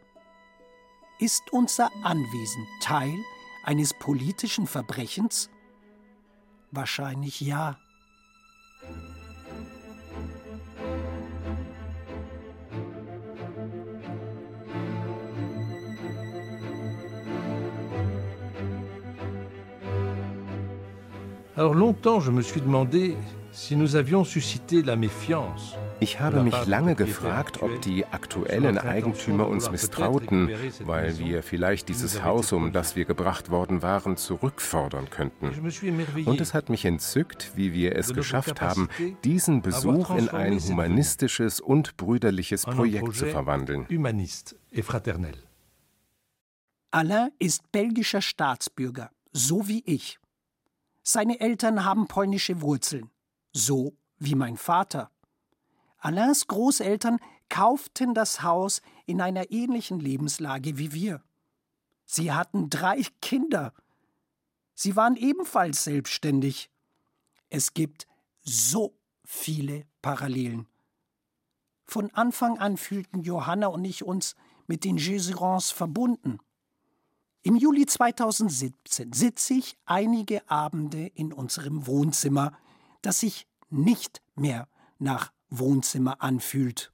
Ist 1.19 1.43
unser 1.51 1.89
Anwesen 2.03 2.67
Teil 2.81 3.15
eines 3.63 3.93
politischen 3.97 4.67
Verbrechens? 4.67 5.49
Wahrscheinlich 6.71 7.39
ja. 7.39 7.77
Alors 21.57 21.73
longtemps, 21.73 22.19
je 22.19 22.29
me 22.29 22.43
suis 22.43 22.61
demandé 22.61 23.17
si 23.51 23.75
nous 23.75 23.95
avions 23.95 24.23
suscité 24.23 24.83
la 24.83 24.95
méfiance. 24.95 25.75
Ich 25.99 26.19
habe 26.19 26.43
mich 26.43 26.67
lange 26.67 26.93
gefragt, 26.93 27.63
ob 27.63 27.81
die 27.81 28.05
aktuellen 28.05 28.77
Eigentümer 28.77 29.47
uns 29.47 29.71
misstrauten, 29.71 30.51
weil 30.85 31.17
wir 31.17 31.41
vielleicht 31.41 31.89
dieses 31.89 32.23
Haus, 32.23 32.53
um 32.53 32.71
das 32.71 32.95
wir 32.95 33.05
gebracht 33.05 33.49
worden 33.49 33.81
waren, 33.81 34.17
zurückfordern 34.17 35.09
könnten. 35.09 35.49
Und 36.25 36.41
es 36.41 36.53
hat 36.53 36.69
mich 36.69 36.85
entzückt, 36.85 37.53
wie 37.55 37.73
wir 37.73 37.95
es 37.95 38.13
geschafft 38.13 38.61
haben, 38.61 38.87
diesen 39.23 39.63
Besuch 39.63 40.11
in 40.11 40.29
ein 40.29 40.59
humanistisches 40.59 41.59
und 41.59 41.97
brüderliches 41.97 42.65
Projekt 42.65 43.15
zu 43.15 43.25
verwandeln. 43.25 43.87
Alain 46.91 47.31
ist 47.39 47.71
belgischer 47.71 48.21
Staatsbürger, 48.21 49.09
so 49.33 49.67
wie 49.67 49.81
ich. 49.87 50.19
Seine 51.09 51.39
Eltern 51.39 51.85
haben 51.85 52.09
polnische 52.09 52.59
Wurzeln, 52.59 53.09
so 53.53 53.95
wie 54.19 54.35
mein 54.35 54.57
Vater. 54.57 55.09
Alains 55.99 56.47
Großeltern 56.47 57.19
kauften 57.47 58.13
das 58.13 58.43
Haus 58.43 58.81
in 59.05 59.21
einer 59.21 59.49
ähnlichen 59.49 60.01
Lebenslage 60.01 60.77
wie 60.77 60.91
wir. 60.91 61.23
Sie 62.03 62.33
hatten 62.33 62.69
drei 62.69 63.03
Kinder. 63.21 63.73
Sie 64.73 64.97
waren 64.97 65.15
ebenfalls 65.15 65.85
selbstständig. 65.85 66.69
Es 67.49 67.73
gibt 67.73 68.05
so 68.41 68.93
viele 69.23 69.85
Parallelen. 70.01 70.67
Von 71.85 72.13
Anfang 72.15 72.57
an 72.57 72.75
fühlten 72.75 73.21
Johanna 73.21 73.67
und 73.67 73.85
ich 73.85 74.03
uns 74.03 74.35
mit 74.67 74.83
den 74.83 74.97
Jesurons 74.97 75.71
verbunden. 75.71 76.39
Im 77.47 77.55
Juli 77.55 77.85
2017 77.85 79.13
sitze 79.13 79.53
ich 79.53 79.77
einige 79.85 80.51
Abende 80.51 81.07
in 81.15 81.31
unserem 81.31 81.87
Wohnzimmer, 81.87 82.51
das 83.01 83.21
sich 83.21 83.47
nicht 83.69 84.21
mehr 84.35 84.67
nach 84.99 85.31
Wohnzimmer 85.49 86.21
anfühlt. 86.21 86.91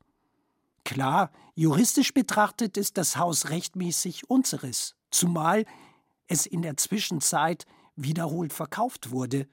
Klar, 0.86 1.32
juristisch 1.56 2.13
betrachtet 2.13 2.78
ist 2.78 3.00
das 3.00 3.18
Haus 3.18 3.50
rechtmäßig 3.50 4.30
unseres, 4.30 4.94
zumal 5.10 5.66
es 6.28 6.46
in 6.46 6.62
der 6.62 6.78
Zwischenzeit 6.78 7.66
wiederholt 7.96 8.54
verkauft 8.54 9.10
wurde. 9.10 9.48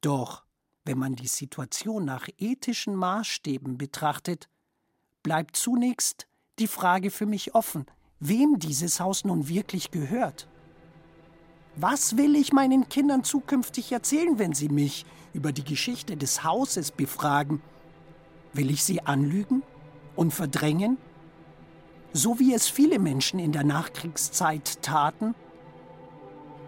Doch 0.00 0.42
wenn 0.86 0.96
man 0.96 1.16
die 1.16 1.28
Situation 1.28 2.06
nach 2.06 2.30
ethischen 2.38 2.94
Maßstäben 2.96 3.76
betrachtet, 3.76 4.48
bleibt 5.22 5.54
zunächst 5.54 6.26
die 6.58 6.66
Frage 6.66 7.10
für 7.10 7.26
mich 7.26 7.54
offen, 7.54 7.84
wem 8.20 8.58
dieses 8.58 9.00
Haus 9.00 9.24
nun 9.24 9.48
wirklich 9.48 9.90
gehört. 9.90 10.48
Was 11.76 12.16
will 12.16 12.36
ich 12.36 12.52
meinen 12.52 12.88
Kindern 12.88 13.22
zukünftig 13.22 13.92
erzählen, 13.92 14.38
wenn 14.38 14.54
sie 14.54 14.70
mich 14.70 15.04
über 15.34 15.52
die 15.52 15.64
Geschichte 15.64 16.16
des 16.16 16.42
Hauses 16.42 16.90
befragen? 16.90 17.60
Will 18.54 18.70
ich 18.70 18.82
sie 18.82 19.02
anlügen 19.02 19.62
und 20.14 20.32
verdrängen? 20.32 20.96
So 22.14 22.38
wie 22.38 22.54
es 22.54 22.66
viele 22.66 22.98
Menschen 22.98 23.38
in 23.38 23.52
der 23.52 23.64
Nachkriegszeit 23.64 24.82
taten? 24.82 25.34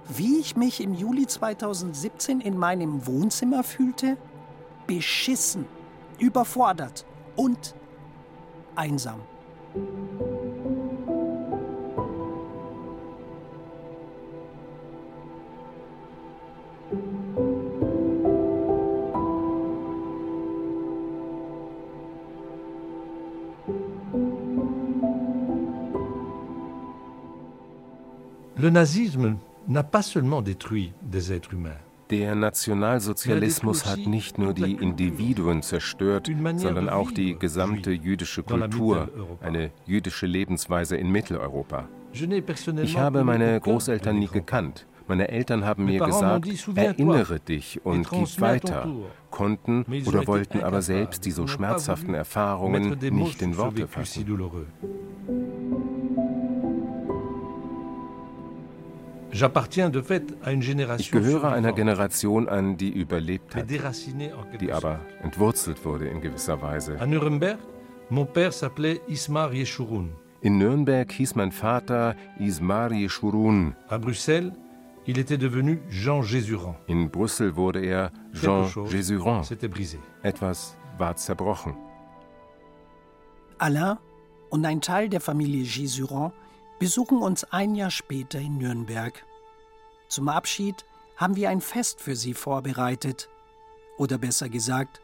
Wie 0.08 0.38
ich 0.38 0.56
mich 0.56 0.82
im 0.82 0.92
Juli 0.92 1.26
2017 1.26 2.42
in 2.42 2.58
meinem 2.58 3.06
Wohnzimmer 3.06 3.62
fühlte? 3.62 4.18
Beschissen, 4.86 5.64
überfordert 6.18 7.06
und 7.36 7.74
einsam. 8.74 9.20
Le 28.68 28.74
nazisme 28.74 29.38
n'a 29.66 29.82
pas 29.82 30.02
seulement 30.02 30.42
détruit 30.42 30.92
des 31.00 31.32
êtres 31.32 31.54
humains. 31.54 31.78
Der 32.10 32.34
Nationalsozialismus 32.34 33.86
hat 33.86 34.00
nicht 34.00 34.36
nur 34.36 34.52
die 34.52 34.74
Individuen 34.74 35.62
zerstört, 35.62 36.30
sondern 36.56 36.90
auch 36.90 37.10
die 37.10 37.38
gesamte 37.38 37.92
jüdische 37.92 38.42
Kultur, 38.42 39.08
eine 39.40 39.70
jüdische 39.86 40.26
Lebensweise 40.26 40.98
in 40.98 41.10
Mitteleuropa. 41.10 41.88
Ich 42.12 42.98
habe 42.98 43.24
meine 43.24 43.58
Großeltern 43.58 44.18
nie 44.18 44.28
gekannt. 44.28 44.86
Meine 45.06 45.28
Eltern 45.28 45.64
haben 45.64 45.86
mir 45.86 46.00
gesagt, 46.00 46.46
erinnere 46.74 47.40
dich 47.40 47.80
und 47.86 48.10
gib 48.10 48.38
weiter, 48.42 48.86
konnten 49.30 49.86
oder 50.04 50.26
wollten 50.26 50.60
aber 50.60 50.82
selbst 50.82 51.24
diese 51.24 51.48
schmerzhaften 51.48 52.12
Erfahrungen 52.12 52.98
nicht 53.12 53.40
in 53.40 53.56
Worte 53.56 53.88
fassen. 53.88 54.26
Ich 60.98 61.10
gehöre 61.10 61.52
einer 61.52 61.72
Generation 61.72 62.48
an, 62.48 62.76
die 62.76 62.90
überlebt 62.90 63.54
hat, 63.54 63.70
die 63.70 64.72
aber 64.72 65.00
entwurzelt 65.22 65.84
wurde 65.84 66.08
in 66.08 66.20
gewisser 66.20 66.60
Weise. 66.60 66.98
In 70.40 70.58
Nürnberg 70.58 71.12
hieß 71.12 71.34
mein 71.34 71.52
Vater 71.52 72.16
Ismar 72.38 72.92
Yeshurun. 72.92 73.74
In 76.86 77.10
Brüssel 77.10 77.56
wurde 77.56 77.80
er 77.84 78.10
Jean 78.32 78.70
Jesuran. 78.88 79.44
Etwas 80.22 80.76
war 80.96 81.16
zerbrochen. 81.16 81.74
Alain 83.58 83.98
und 84.50 84.64
ein 84.64 84.80
Teil 84.80 85.08
der 85.08 85.20
Familie 85.20 85.62
Jesuran 85.62 86.32
besuchen 86.78 87.18
uns 87.18 87.44
ein 87.44 87.74
Jahr 87.74 87.90
später 87.90 88.38
in 88.38 88.58
Nürnberg. 88.58 89.24
Zum 90.08 90.28
Abschied 90.28 90.86
haben 91.16 91.36
wir 91.36 91.50
ein 91.50 91.60
Fest 91.60 92.00
für 92.00 92.16
sie 92.16 92.32
vorbereitet. 92.32 93.28
Oder 93.98 94.16
besser 94.16 94.48
gesagt, 94.48 95.02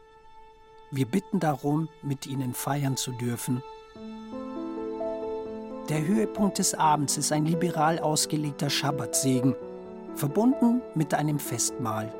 wir 0.89 1.05
bitten 1.05 1.39
darum, 1.39 1.89
mit 2.01 2.25
ihnen 2.25 2.53
feiern 2.55 2.97
zu 2.97 3.11
dürfen. 3.11 3.61
Der 5.89 6.07
Höhepunkt 6.07 6.57
des 6.57 6.73
Abends 6.73 7.17
ist 7.17 7.31
ein 7.31 7.45
liberal 7.45 7.99
ausgelegter 7.99 8.71
Schabbatsegen, 8.71 9.55
verbunden 10.15 10.81
mit 10.95 11.13
einem 11.13 11.37
Festmahl. 11.37 12.11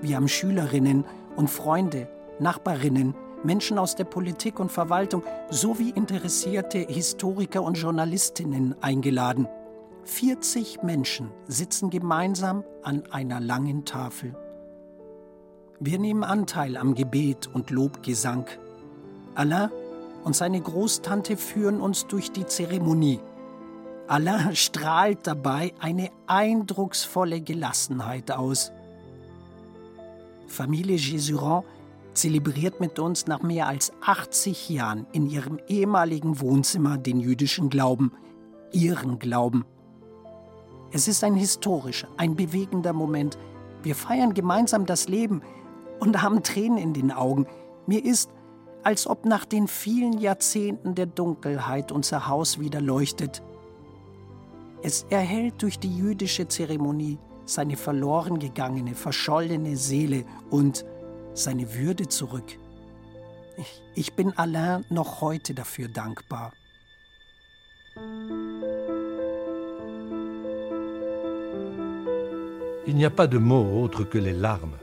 Wir 0.00 0.14
haben 0.14 0.28
Schülerinnen 0.28 1.04
und 1.34 1.50
Freunde, 1.50 2.08
Nachbarinnen, 2.38 3.14
Menschen 3.42 3.78
aus 3.78 3.96
der 3.96 4.04
Politik 4.04 4.60
und 4.60 4.70
Verwaltung 4.70 5.24
sowie 5.50 5.90
interessierte 5.90 6.78
Historiker 6.78 7.62
und 7.62 7.74
Journalistinnen 7.74 8.80
eingeladen. 8.80 9.48
40 10.04 10.82
Menschen 10.82 11.30
sitzen 11.46 11.90
gemeinsam 11.90 12.64
an 12.82 13.04
einer 13.10 13.40
langen 13.40 13.84
Tafel. 13.84 14.34
Wir 15.80 15.98
nehmen 15.98 16.24
Anteil 16.24 16.76
am 16.76 16.94
Gebet 16.94 17.48
und 17.52 17.70
Lobgesang. 17.70 18.46
Alain 19.34 19.70
und 20.24 20.34
seine 20.34 20.60
Großtante 20.60 21.36
führen 21.36 21.80
uns 21.80 22.06
durch 22.06 22.32
die 22.32 22.46
Zeremonie. 22.46 23.20
Alain 24.08 24.54
strahlt 24.56 25.26
dabei 25.26 25.72
eine 25.78 26.10
eindrucksvolle 26.26 27.40
Gelassenheit 27.40 28.30
aus. 28.32 28.72
Familie 30.48 30.96
Jesuran 30.96 31.62
zelebriert 32.14 32.80
mit 32.80 32.98
uns 32.98 33.26
nach 33.26 33.42
mehr 33.42 33.68
als 33.68 33.92
80 34.00 34.70
Jahren 34.70 35.06
in 35.12 35.28
ihrem 35.28 35.60
ehemaligen 35.68 36.40
Wohnzimmer 36.40 36.98
den 36.98 37.20
jüdischen 37.20 37.70
Glauben, 37.70 38.12
ihren 38.72 39.18
Glauben. 39.18 39.64
Es 40.90 41.06
ist 41.06 41.22
ein 41.22 41.34
historischer, 41.34 42.08
ein 42.16 42.34
bewegender 42.34 42.92
Moment. 42.92 43.38
Wir 43.82 43.94
feiern 43.94 44.34
gemeinsam 44.34 44.86
das 44.86 45.08
Leben 45.08 45.42
und 46.00 46.22
haben 46.22 46.42
Tränen 46.42 46.78
in 46.78 46.94
den 46.94 47.12
Augen. 47.12 47.46
Mir 47.86 48.04
ist, 48.04 48.30
als 48.82 49.06
ob 49.06 49.26
nach 49.26 49.44
den 49.44 49.68
vielen 49.68 50.18
Jahrzehnten 50.18 50.94
der 50.94 51.06
Dunkelheit 51.06 51.92
unser 51.92 52.28
Haus 52.28 52.58
wieder 52.58 52.80
leuchtet. 52.80 53.42
Es 54.82 55.04
erhält 55.10 55.60
durch 55.62 55.78
die 55.78 55.94
jüdische 55.94 56.48
Zeremonie 56.48 57.18
seine 57.44 57.76
verloren 57.76 58.38
gegangene, 58.38 58.94
verschollene 58.94 59.76
Seele 59.76 60.24
und 60.50 60.84
seine 61.34 61.74
Würde 61.74 62.08
zurück. 62.08 62.58
Ich, 63.56 63.82
ich 63.94 64.12
bin 64.14 64.36
Alain 64.38 64.84
noch 64.88 65.20
heute 65.20 65.54
dafür 65.54 65.88
dankbar. 65.88 66.52
Il 72.88 72.96
n'y 72.96 73.04
a 73.04 73.10
pas 73.10 73.26
de 73.26 73.36
mots 73.36 73.82
autres 73.82 74.04
que 74.04 74.16
les 74.16 74.32
larmes 74.32 74.78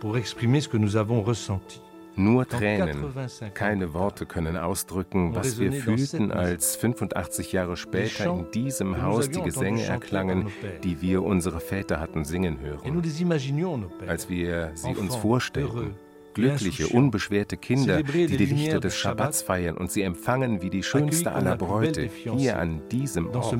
pour 0.00 0.16
exprimer 0.16 0.62
ce 0.62 0.68
que 0.68 0.78
nous 0.78 0.96
avons 0.96 1.20
ressenti. 1.20 1.82
Nur 2.16 2.46
Tränen, 2.46 3.04
keine 3.52 3.92
Worte 3.92 4.24
können 4.24 4.56
ausdrücken, 4.56 5.34
was 5.34 5.60
wir 5.60 5.70
fühlten, 5.70 6.32
als 6.32 6.74
85 6.76 7.52
Jahre 7.52 7.76
später 7.76 8.24
in 8.32 8.50
diesem 8.50 9.02
Haus 9.02 9.28
die 9.28 9.42
Gesänge 9.42 9.82
erklangen, 9.82 10.48
die 10.82 11.02
wir 11.02 11.22
unsere 11.22 11.60
Väter 11.60 12.00
hatten 12.00 12.24
singen 12.24 12.60
hören. 12.60 13.02
Als 14.06 14.30
wir 14.30 14.70
sie 14.74 14.94
uns 14.94 15.14
vorstellten, 15.16 15.94
glückliche, 16.32 16.88
unbeschwerte 16.88 17.58
Kinder, 17.58 18.02
die 18.02 18.26
die 18.26 18.46
Lichter 18.46 18.80
des 18.80 18.96
Schabbats 18.96 19.42
feiern 19.42 19.76
und 19.76 19.90
sie 19.90 20.00
empfangen 20.00 20.62
wie 20.62 20.70
die 20.70 20.82
schönste 20.82 21.32
aller 21.32 21.56
Bräute, 21.56 22.08
hier 22.24 22.58
an 22.58 22.80
diesem 22.90 23.28
Ort. 23.28 23.54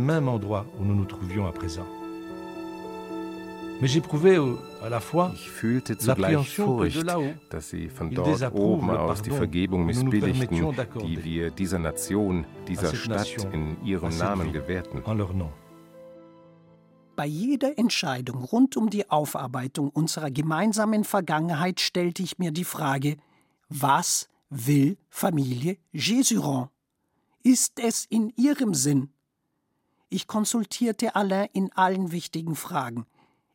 Ich 3.83 5.51
fühlte 5.51 5.97
zugleich 5.97 6.55
Furcht, 6.55 7.07
dass 7.49 7.71
sie 7.71 7.89
von 7.89 8.15
dort 8.15 8.55
oben 8.55 8.91
aus 8.91 9.23
die 9.23 9.31
Vergebung 9.31 9.87
missbilligten, 9.87 10.77
die 11.03 11.25
wir 11.25 11.51
dieser 11.51 11.79
Nation, 11.79 12.45
dieser 12.69 12.95
Stadt 12.95 13.49
in 13.53 13.83
ihrem 13.85 14.17
Namen 14.19 14.53
gewährten. 14.53 15.03
Bei 17.17 17.27
jeder 17.27 17.79
Entscheidung 17.79 18.45
rund 18.45 18.77
um 18.77 18.91
die 18.91 19.11
Aufarbeitung 19.11 19.91
unserer 19.91 20.31
gemeinsamen 20.31 21.05
Vergangenheit 21.05 21.81
stellte 21.81 22.23
ich 22.23 22.39
mir 22.39 22.51
die 22.51 22.65
Frage, 22.65 23.17
was 23.69 24.29
will 24.51 24.97
Familie 25.09 25.77
Jesuron? 25.93 26.69
Ist 27.43 27.79
es 27.79 28.05
in 28.05 28.33
ihrem 28.37 28.75
Sinn? 28.75 29.11
Ich 30.11 30.27
konsultierte 30.27 31.15
Alain 31.15 31.49
in 31.53 31.73
allen 31.73 32.11
wichtigen 32.11 32.57
Fragen. 32.57 33.07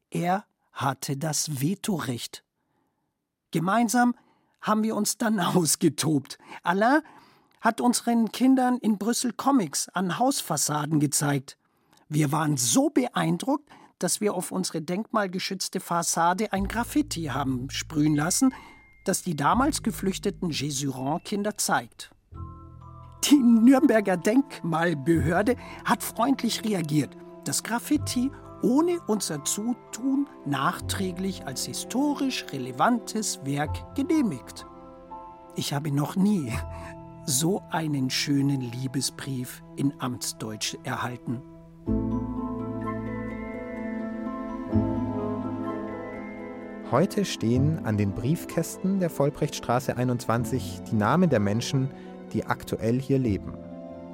Er 0.10 0.46
hatte 0.72 1.18
das 1.18 1.62
Vetorecht. 1.62 2.44
Gemeinsam 3.52 4.16
haben 4.62 4.84
wir 4.84 4.96
uns 4.96 5.18
dann 5.18 5.40
ausgetobt. 5.40 6.38
Alain 6.64 7.02
hat 7.62 7.82
unseren 7.82 8.32
Kindern 8.32 8.78
in 8.78 8.98
Brüssel 8.98 9.34
Comics 9.34 9.90
an 9.90 10.20
Hausfassaden 10.20 11.00
gezeigt. 11.00 11.58
Wir 12.10 12.32
waren 12.32 12.58
so 12.58 12.90
beeindruckt, 12.90 13.68
dass 13.98 14.22
wir 14.22 14.36
auf 14.36 14.52
unsere 14.52 14.82
denkmalgeschützte 14.82 15.80
Fassade 15.80 16.54
ein 16.54 16.68
Graffiti 16.68 17.26
haben 17.26 17.70
sprühen 17.70 18.16
lassen, 18.16 18.54
das 19.06 19.24
die 19.24 19.36
damals 19.36 19.84
geflüchteten 19.84 20.50
Jesuron-Kinder 20.50 21.58
zeigt. 21.58 22.12
Die 23.24 23.38
Nürnberger 23.38 24.18
Denkmalbehörde 24.18 25.56
hat 25.86 26.04
freundlich 26.04 26.64
reagiert. 26.64 27.16
Das 27.46 27.64
Graffiti 27.64 28.30
ohne 28.66 29.00
unser 29.06 29.46
Zutun 29.46 30.28
nachträglich 30.46 31.46
als 31.46 31.66
historisch 31.66 32.48
relevantes 32.52 33.46
Werk 33.46 33.96
genehmigt. 33.96 34.66
Ich 35.56 35.72
habe 35.72 35.92
noch 35.92 36.16
nie 36.16 36.52
so 37.28 37.62
einen 37.70 38.10
schönen 38.10 38.62
Liebesbrief 38.62 39.64
in 39.76 39.94
Amtsdeutsch 40.00 40.78
erhalten. 40.84 41.44
Heute 46.90 47.24
stehen 47.26 47.86
an 47.86 47.98
den 47.98 48.14
Briefkästen 48.14 49.00
der 49.00 49.12
Vollbrechtstraße 49.12 49.96
21 49.96 50.82
die 50.90 50.96
Namen 50.96 51.30
der 51.30 51.40
Menschen, 51.40 51.92
die 52.34 52.46
aktuell 52.46 53.00
hier 53.00 53.20
leben. 53.20 53.54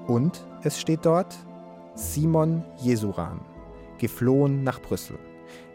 Und 0.08 0.46
es 0.64 0.80
steht 0.80 1.06
dort 1.06 1.38
Simon 1.96 2.64
Jesuran, 2.82 3.40
geflohen 4.02 4.64
nach 4.64 4.82
Brüssel. 4.82 5.20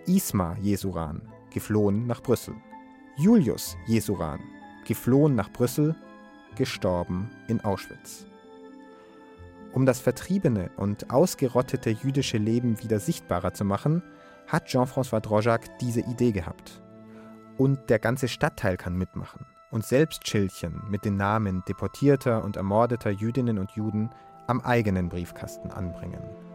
Isma 0.05 0.57
Jesuran, 0.61 1.22
geflohen 1.51 2.09
nach 2.09 2.20
Brüssel. 2.20 2.57
Julius 3.16 3.77
Jesuran, 3.87 4.41
geflohen 4.85 5.37
nach 5.37 5.53
Brüssel, 5.53 5.95
gestorben 6.57 7.31
in 7.47 7.61
Auschwitz. 7.61 8.27
Um 9.72 9.87
das 9.87 10.01
vertriebene 10.01 10.72
und 10.77 11.12
ausgerottete 11.12 11.91
jüdische 11.91 12.39
Leben 12.39 12.83
wieder 12.83 12.99
sichtbarer 12.99 13.55
zu 13.55 13.64
machen, 13.64 14.03
hat 14.49 14.66
Jean-François 14.66 15.20
Drojac 15.20 15.79
diese 15.79 16.01
Idee 16.01 16.33
gehabt. 16.33 16.83
Und 17.59 17.91
der 17.91 18.01
ganze 18.01 18.27
Stadtteil 18.27 18.77
kann 18.77 18.97
mitmachen 18.97 19.47
und 19.70 19.85
selbst 19.85 20.27
Schildchen 20.27 20.83
mit 20.91 21.05
den 21.05 21.16
Namen 21.16 21.62
deportierter 21.68 22.43
und 22.43 22.57
ermordeter 22.57 23.11
Jüdinnen 23.11 23.61
und 23.61 23.70
Juden 23.72 24.11
am 24.49 24.61
eigenen 24.62 25.09
Briefkasten 25.09 25.70
anbringen. 25.70 26.45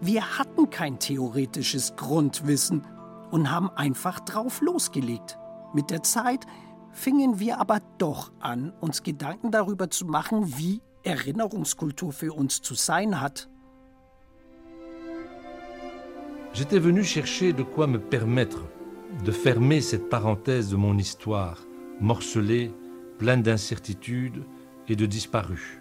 Wir 0.00 0.38
hatten 0.38 0.70
kein 0.70 0.98
theoretisches 0.98 1.96
Grundwissen 1.96 2.86
und 3.30 3.50
haben 3.50 3.70
einfach 3.70 4.20
drauf 4.20 4.60
losgelegt. 4.60 5.38
Mit 5.74 5.90
der 5.90 6.02
Zeit 6.02 6.46
fingen 6.92 7.40
wir 7.40 7.58
aber 7.60 7.80
doch 7.98 8.30
an, 8.40 8.72
uns 8.80 9.02
Gedanken 9.02 9.50
darüber 9.50 9.90
zu 9.90 10.06
machen, 10.06 10.56
wie 10.56 10.80
Erinnerungskultur 11.02 12.12
für 12.12 12.32
uns 12.32 12.62
zu 12.62 12.74
sein 12.74 13.20
hat. 13.20 13.48
J'étais 16.54 16.80
venu 16.80 17.04
chercher 17.04 17.52
de 17.52 17.62
quoi 17.62 17.86
me 17.86 17.98
permettre 17.98 18.64
de 19.24 19.32
fermer 19.32 19.80
cette 19.80 20.08
parenthèse 20.08 20.70
de 20.70 20.76
mon 20.76 20.96
histoire, 20.98 21.58
morcelée, 22.00 22.72
pleine 23.18 23.42
d'incertitudes 23.42 24.44
et 24.88 24.96
de 24.96 25.06
disparus. 25.06 25.77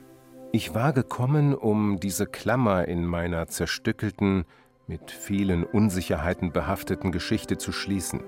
Ich 0.51 0.73
war 0.73 0.93
gekommen, 0.93 1.53
um 1.53 1.99
diese 1.99 2.25
Klammer 2.25 2.87
in 2.87 3.05
meiner 3.05 3.47
zerstückelten, 3.47 4.45
mit 4.87 5.11
vielen 5.11 5.65
Unsicherheiten 5.65 6.53
behafteten 6.53 7.11
Geschichte 7.11 7.57
zu 7.57 7.73
schließen. 7.73 8.21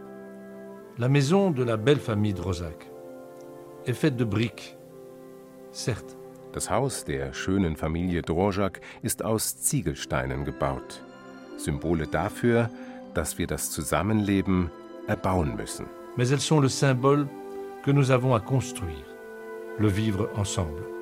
La 0.98 1.08
maison 1.08 1.56
de 1.56 1.64
la 1.64 1.78
belle 1.78 2.00
famille 2.00 2.34
Drozac 2.34 2.86
est 3.86 3.98
faite 3.98 4.18
de 4.18 4.26
briques, 4.26 4.76
certes. 5.72 6.18
Das 6.52 6.70
Haus 6.70 7.06
der 7.06 7.32
schönen 7.34 7.78
Familie 7.78 8.22
Drojak 8.22 8.82
ist 9.02 9.24
aus 9.24 9.62
Ziegelsteinen 9.62 10.44
gebaut. 10.44 11.04
Symbole 11.58 12.08
dafür, 12.08 12.70
dass 13.14 13.38
wir 13.38 13.48
das 13.48 13.72
Zusammenleben 13.72 14.72
erbauen 15.08 15.56
müssen. 15.56 15.86
Mais 16.18 16.32
elles 16.32 16.46
sont 16.46 16.62
le 16.62 16.70
symbole 16.70 17.30
que 17.84 17.92
nous 17.92 18.12
avons 18.12 18.36
à 18.36 18.42
construire, 18.42 19.06
le 19.78 19.88
vivre 19.88 20.28
ensemble. 20.36 20.99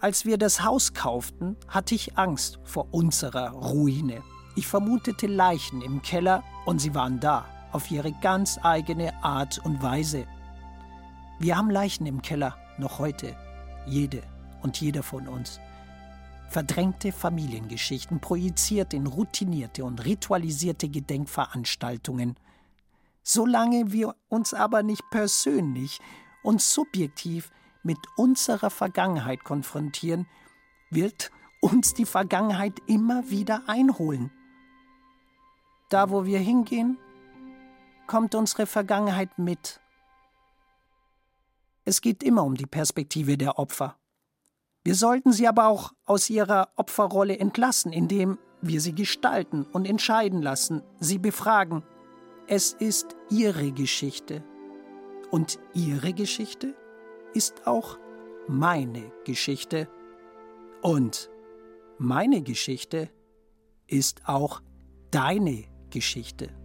Als 0.00 0.24
wir 0.24 0.38
das 0.38 0.62
Haus 0.62 0.94
kauften, 0.94 1.56
hatte 1.66 1.96
ich 1.96 2.16
Angst 2.16 2.60
vor 2.62 2.86
unserer 2.92 3.50
Ruine. 3.50 4.22
Ich 4.54 4.68
vermutete 4.68 5.26
Leichen 5.26 5.82
im 5.82 6.02
Keller 6.02 6.44
und 6.66 6.80
sie 6.80 6.94
waren 6.94 7.18
da, 7.18 7.46
auf 7.72 7.90
ihre 7.90 8.12
ganz 8.12 8.60
eigene 8.62 9.12
Art 9.24 9.58
und 9.64 9.82
Weise. 9.82 10.28
Wir 11.40 11.56
haben 11.56 11.68
Leichen 11.68 12.06
im 12.06 12.22
Keller, 12.22 12.56
noch 12.78 13.00
heute, 13.00 13.34
jede 13.86 14.22
und 14.62 14.80
jeder 14.80 15.02
von 15.02 15.26
uns. 15.26 15.58
Verdrängte 16.48 17.10
Familiengeschichten 17.10 18.20
projiziert 18.20 18.94
in 18.94 19.08
routinierte 19.08 19.84
und 19.84 20.04
ritualisierte 20.04 20.88
Gedenkveranstaltungen. 20.88 22.36
Solange 23.24 23.90
wir 23.90 24.14
uns 24.28 24.54
aber 24.54 24.84
nicht 24.84 25.02
persönlich 25.10 25.98
und 26.44 26.62
subjektiv 26.62 27.50
mit 27.88 28.06
unserer 28.16 28.68
Vergangenheit 28.68 29.44
konfrontieren, 29.44 30.26
wird 30.90 31.30
uns 31.62 31.94
die 31.94 32.04
Vergangenheit 32.04 32.74
immer 32.86 33.30
wieder 33.30 33.62
einholen. 33.66 34.30
Da, 35.88 36.10
wo 36.10 36.26
wir 36.26 36.38
hingehen, 36.38 36.98
kommt 38.06 38.34
unsere 38.34 38.66
Vergangenheit 38.66 39.38
mit. 39.38 39.80
Es 41.86 42.02
geht 42.02 42.22
immer 42.22 42.44
um 42.44 42.56
die 42.56 42.66
Perspektive 42.66 43.38
der 43.38 43.58
Opfer. 43.58 43.96
Wir 44.84 44.94
sollten 44.94 45.32
sie 45.32 45.48
aber 45.48 45.66
auch 45.68 45.94
aus 46.04 46.28
ihrer 46.28 46.68
Opferrolle 46.76 47.38
entlassen, 47.38 47.90
indem 47.90 48.36
wir 48.60 48.82
sie 48.82 48.94
gestalten 48.94 49.64
und 49.64 49.88
entscheiden 49.88 50.42
lassen, 50.42 50.82
sie 51.00 51.18
befragen. 51.18 51.82
Es 52.48 52.74
ist 52.74 53.16
ihre 53.30 53.72
Geschichte. 53.72 54.44
Und 55.30 55.58
ihre 55.72 56.12
Geschichte 56.12 56.74
ist 57.34 57.66
auch 57.66 57.98
meine 58.46 59.12
Geschichte. 59.24 59.88
Und 60.82 61.30
meine 61.98 62.42
Geschichte 62.42 63.10
ist 63.86 64.22
auch 64.26 64.62
deine 65.10 65.64
Geschichte. 65.90 66.57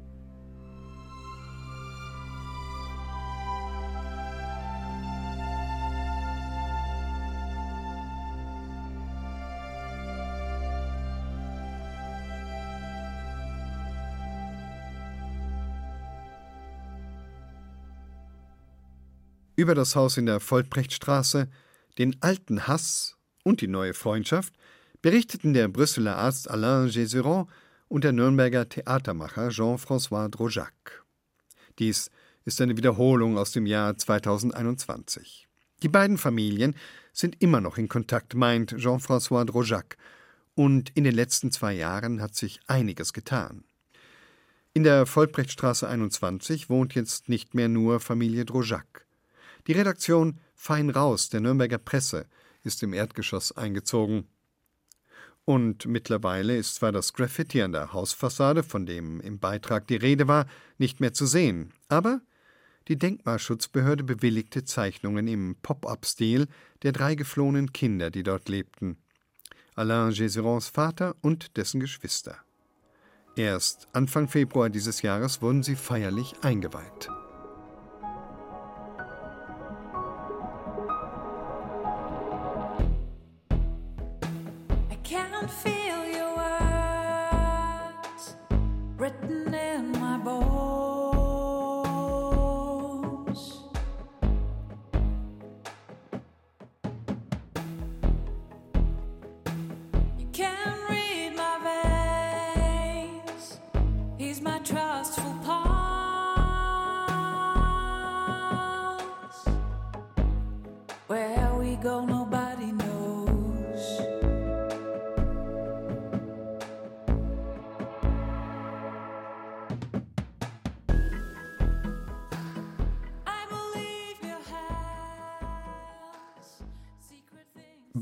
Über 19.63 19.75
das 19.75 19.95
Haus 19.95 20.17
in 20.17 20.25
der 20.25 20.41
Vollbrechtstraße, 20.41 21.47
den 21.97 22.17
alten 22.21 22.67
Hass 22.67 23.15
und 23.45 23.61
die 23.61 23.69
neue 23.69 23.93
Freundschaft 23.93 24.53
berichteten 25.01 25.53
der 25.53 25.69
Brüsseler 25.69 26.17
Arzt 26.17 26.51
Alain 26.51 26.89
Gézeron 26.89 27.47
und 27.87 28.03
der 28.03 28.11
Nürnberger 28.11 28.67
Theatermacher 28.67 29.51
Jean-François 29.51 30.27
Drojac. 30.27 31.05
Dies 31.79 32.11
ist 32.43 32.59
eine 32.59 32.75
Wiederholung 32.75 33.37
aus 33.37 33.53
dem 33.53 33.65
Jahr 33.65 33.97
2021. 33.97 35.47
Die 35.81 35.87
beiden 35.87 36.17
Familien 36.17 36.75
sind 37.13 37.41
immer 37.41 37.61
noch 37.61 37.77
in 37.77 37.87
Kontakt, 37.87 38.35
meint 38.35 38.75
Jean-François 38.77 39.45
Drojac, 39.45 39.95
und 40.55 40.91
in 40.93 41.05
den 41.05 41.15
letzten 41.15 41.51
zwei 41.53 41.71
Jahren 41.71 42.21
hat 42.21 42.35
sich 42.35 42.59
einiges 42.67 43.13
getan. 43.13 43.63
In 44.73 44.83
der 44.83 45.05
Vollbrechtstraße 45.05 45.87
21 45.87 46.69
wohnt 46.69 46.95
jetzt 46.95 47.29
nicht 47.29 47.53
mehr 47.53 47.69
nur 47.69 48.01
Familie 48.01 48.43
Drojac. 48.43 49.03
Die 49.67 49.73
Redaktion 49.73 50.39
Fein 50.55 50.89
raus 50.89 51.29
der 51.29 51.41
Nürnberger 51.41 51.77
Presse 51.77 52.25
ist 52.63 52.83
im 52.83 52.93
Erdgeschoss 52.93 53.51
eingezogen. 53.51 54.27
Und 55.45 55.85
mittlerweile 55.85 56.55
ist 56.55 56.75
zwar 56.75 56.91
das 56.91 57.13
Graffiti 57.13 57.61
an 57.61 57.73
der 57.73 57.91
Hausfassade, 57.91 58.63
von 58.63 58.85
dem 58.85 59.19
im 59.19 59.39
Beitrag 59.39 59.87
die 59.87 59.97
Rede 59.97 60.27
war, 60.27 60.45
nicht 60.77 61.01
mehr 61.01 61.13
zu 61.13 61.25
sehen, 61.25 61.73
aber 61.89 62.21
die 62.87 62.97
Denkmalschutzbehörde 62.97 64.03
bewilligte 64.03 64.65
Zeichnungen 64.65 65.27
im 65.27 65.55
Pop-up-Stil 65.61 66.47
der 66.83 66.91
drei 66.91 67.15
geflohenen 67.15 67.71
Kinder, 67.71 68.09
die 68.09 68.23
dort 68.23 68.49
lebten. 68.49 68.97
Alain 69.75 70.11
Gézerons 70.11 70.69
Vater 70.69 71.15
und 71.21 71.57
dessen 71.57 71.79
Geschwister. 71.79 72.37
Erst 73.35 73.87
Anfang 73.93 74.27
Februar 74.27 74.69
dieses 74.69 75.01
Jahres 75.01 75.41
wurden 75.41 75.63
sie 75.63 75.75
feierlich 75.75 76.35
eingeweiht. 76.41 77.09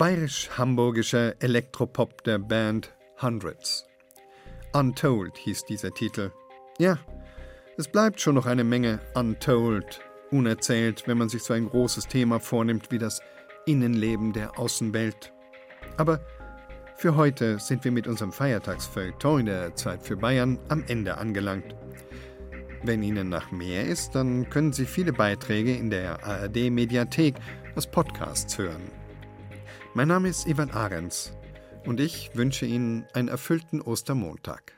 Bayerisch-hamburgischer 0.02 1.36
Elektropop 1.44 2.24
der 2.24 2.40
Band 2.40 2.92
Hundreds. 3.22 3.86
Untold 4.74 5.38
hieß 5.38 5.66
dieser 5.66 5.92
Titel. 5.92 6.32
Ja, 6.80 6.98
es 7.78 7.88
bleibt 7.88 8.20
schon 8.20 8.34
noch 8.34 8.48
eine 8.48 8.64
Menge 8.64 9.00
Untold, 9.14 10.02
unerzählt, 10.32 11.08
wenn 11.08 11.20
man 11.20 11.30
sich 11.30 11.44
so 11.44 11.54
ein 11.54 11.70
großes 11.70 12.08
Thema 12.08 12.40
vornimmt 12.40 12.90
wie 12.90 12.98
das 12.98 13.22
Innenleben 13.66 14.34
der 14.34 14.58
Außenwelt. 14.60 15.34
Aber 15.98 16.20
für 16.96 17.16
heute 17.16 17.60
sind 17.60 17.84
wir 17.84 17.92
mit 17.92 18.08
unserem 18.08 18.32
Feiertagsfeuilleton 18.32 19.42
in 19.42 19.46
der 19.48 19.76
Zeit 19.76 20.04
für 20.04 20.18
Bayern 20.18 20.60
am 20.70 20.84
Ende 20.88 21.18
angelangt. 21.18 21.76
Wenn 22.84 23.04
Ihnen 23.04 23.30
nach 23.30 23.52
mehr 23.52 23.86
ist, 23.86 24.16
dann 24.16 24.50
können 24.50 24.74
Sie 24.74 24.86
viele 24.86 25.14
Beiträge 25.14 25.76
in 25.76 25.90
der 25.90 26.24
ARD 26.24 26.72
Mediathek 26.72 27.36
als 27.76 27.88
Podcasts 27.88 28.58
hören. 28.58 28.92
Mein 29.94 30.08
Name 30.08 30.30
ist 30.30 30.48
Ivan 30.48 30.72
Ahrens 30.72 31.34
und 31.86 32.00
ich 32.00 32.32
wünsche 32.36 32.66
Ihnen 32.66 33.06
einen 33.14 33.28
erfüllten 33.28 33.82
Ostermontag. 33.82 34.74